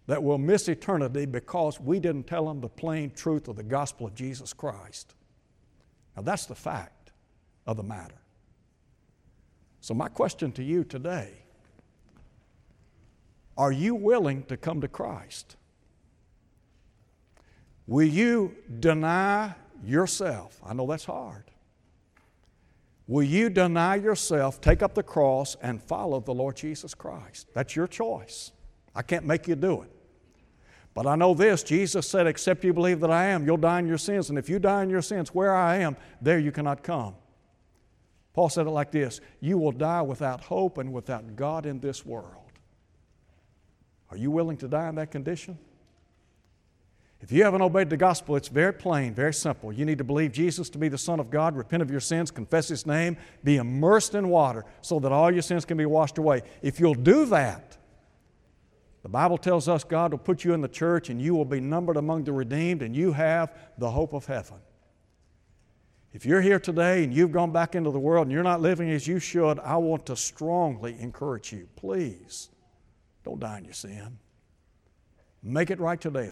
that 0.08 0.24
will 0.24 0.40
miss 0.40 0.68
eternity 0.68 1.28
because 1.28 1.80
we 1.80 2.00
didn't 2.00 2.26
tell 2.26 2.48
them 2.48 2.60
the 2.60 2.70
plain 2.70 3.12
truth 3.12 3.48
of 3.48 3.56
the 3.56 3.64
gospel 3.64 4.08
of 4.08 4.16
Jesus 4.16 4.52
Christ. 4.52 5.14
Now, 6.16 6.24
that's 6.24 6.48
the 6.48 6.56
fact 6.56 7.12
of 7.68 7.78
the 7.78 7.84
matter. 7.84 8.18
So, 9.80 9.94
my 9.94 10.08
question 10.08 10.52
to 10.54 10.64
you 10.64 10.86
today 10.86 11.34
are 13.60 13.72
you 13.72 13.94
willing 13.94 14.42
to 14.46 14.58
come 14.58 14.82
to 14.82 14.88
Christ? 14.88 15.56
Will 17.88 18.08
you 18.08 18.56
deny 18.80 19.54
yourself? 19.84 20.60
I 20.66 20.74
know 20.74 20.88
that's 20.88 21.06
hard. 21.06 21.44
Will 23.08 23.24
you 23.24 23.50
deny 23.50 23.96
yourself, 23.96 24.60
take 24.60 24.82
up 24.82 24.96
the 24.96 25.04
cross, 25.04 25.56
and 25.62 25.82
follow 25.82 26.20
the 26.20 26.34
Lord 26.34 26.56
Jesus 26.56 26.96
Christ? 26.96 27.48
That's 27.54 27.76
your 27.76 27.88
choice. 27.88 28.52
I 28.96 29.04
can't 29.04 29.26
make 29.26 29.48
you 29.48 29.56
do 29.56 29.84
it. 29.84 29.92
But 30.96 31.06
I 31.06 31.16
know 31.16 31.34
this 31.34 31.62
Jesus 31.62 32.08
said, 32.10 32.26
Except 32.26 32.64
you 32.64 32.74
believe 32.74 33.02
that 33.02 33.12
I 33.12 33.26
am, 33.26 33.46
you'll 33.46 33.58
die 33.58 33.80
in 33.80 33.88
your 33.88 33.98
sins. 33.98 34.30
And 34.30 34.40
if 34.40 34.50
you 34.50 34.58
die 34.58 34.82
in 34.82 34.90
your 34.90 35.02
sins 35.02 35.36
where 35.36 35.54
I 35.54 35.78
am, 35.78 35.98
there 36.22 36.40
you 36.40 36.52
cannot 36.52 36.82
come. 36.82 37.16
Paul 38.34 38.50
said 38.50 38.66
it 38.66 38.72
like 38.72 38.92
this 38.92 39.22
You 39.40 39.58
will 39.58 39.72
die 39.72 40.02
without 40.02 40.42
hope 40.42 40.78
and 40.78 40.92
without 40.92 41.36
God 41.36 41.66
in 41.66 41.80
this 41.80 42.06
world. 42.06 42.42
Are 44.10 44.18
you 44.18 44.32
willing 44.32 44.58
to 44.58 44.68
die 44.68 44.90
in 44.90 44.96
that 44.96 45.12
condition? 45.12 45.60
If 47.22 47.32
you 47.32 47.44
haven't 47.44 47.62
obeyed 47.62 47.90
the 47.90 47.98
gospel, 47.98 48.36
it's 48.36 48.50
very 48.50 48.74
plain, 48.74 49.14
very 49.14 49.34
simple. 49.34 49.72
You 49.72 49.86
need 49.86 49.98
to 49.98 50.04
believe 50.04 50.32
Jesus 50.32 50.70
to 50.70 50.78
be 50.78 50.90
the 50.90 50.98
Son 50.98 51.20
of 51.20 51.30
God, 51.30 51.56
repent 51.56 51.82
of 51.82 51.90
your 51.90 52.00
sins, 52.00 52.30
confess 52.30 52.68
His 52.68 52.86
name, 52.86 53.18
be 53.44 53.56
immersed 53.58 54.16
in 54.16 54.30
water 54.30 54.66
so 54.82 55.00
that 55.00 55.12
all 55.12 55.32
your 55.32 55.42
sins 55.42 55.66
can 55.66 55.78
be 55.78 55.86
washed 55.86 56.18
away. 56.18 56.44
If 56.62 56.80
you'll 56.80 56.94
do 56.94 57.26
that, 57.28 57.78
the 59.02 59.10
Bible 59.10 59.38
tells 59.38 59.70
us 59.70 59.84
God 59.84 60.12
will 60.12 60.18
put 60.18 60.44
you 60.44 60.54
in 60.54 60.62
the 60.62 60.68
church 60.68 61.10
and 61.10 61.22
you 61.22 61.36
will 61.36 61.46
be 61.46 61.60
numbered 61.60 61.98
among 61.98 62.24
the 62.24 62.34
redeemed 62.34 62.82
and 62.82 62.96
you 62.96 63.12
have 63.12 63.56
the 63.78 63.90
hope 63.90 64.14
of 64.14 64.26
heaven. 64.26 64.58
If 66.12 66.26
you're 66.26 66.42
here 66.42 66.60
today 66.60 67.04
and 67.04 67.14
you've 67.14 67.32
gone 67.32 67.52
back 67.52 67.76
into 67.76 67.92
the 67.92 68.00
world 68.00 68.28
and 68.28 68.32
you're 68.32 68.42
not 68.42 68.62
living 68.62 68.90
as 68.90 69.08
you 69.08 69.20
should, 69.20 69.60
I 69.60 69.78
want 69.78 70.06
to 70.08 70.16
strongly 70.16 70.96
encourage 71.00 71.52
you. 71.52 71.68
Please 71.76 72.50
don't 73.24 73.40
die 73.40 73.60
in 73.60 73.66
your 73.66 73.74
sin. 73.74 74.18
Make 75.44 75.70
it 75.72 75.80
right 75.80 76.00
today. 76.00 76.32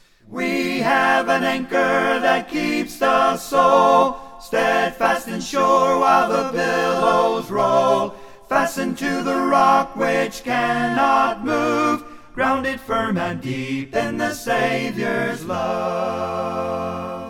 We 0.31 0.79
have 0.79 1.27
an 1.27 1.43
anchor 1.43 1.75
that 2.21 2.47
keeps 2.47 2.99
the 2.99 3.35
soul 3.35 4.15
steadfast 4.39 5.27
and 5.27 5.43
sure 5.43 5.99
while 5.99 6.29
the 6.29 6.57
billows 6.57 7.51
roll. 7.51 8.15
fastened 8.47 8.97
to 8.99 9.23
the 9.23 9.35
rock 9.35 9.97
which 9.97 10.45
cannot 10.45 11.43
move, 11.43 12.05
grounded 12.33 12.79
firm 12.79 13.17
and 13.17 13.41
deep 13.41 13.93
in 13.93 14.17
the 14.17 14.33
Savior's 14.33 15.43
love. 15.43 17.20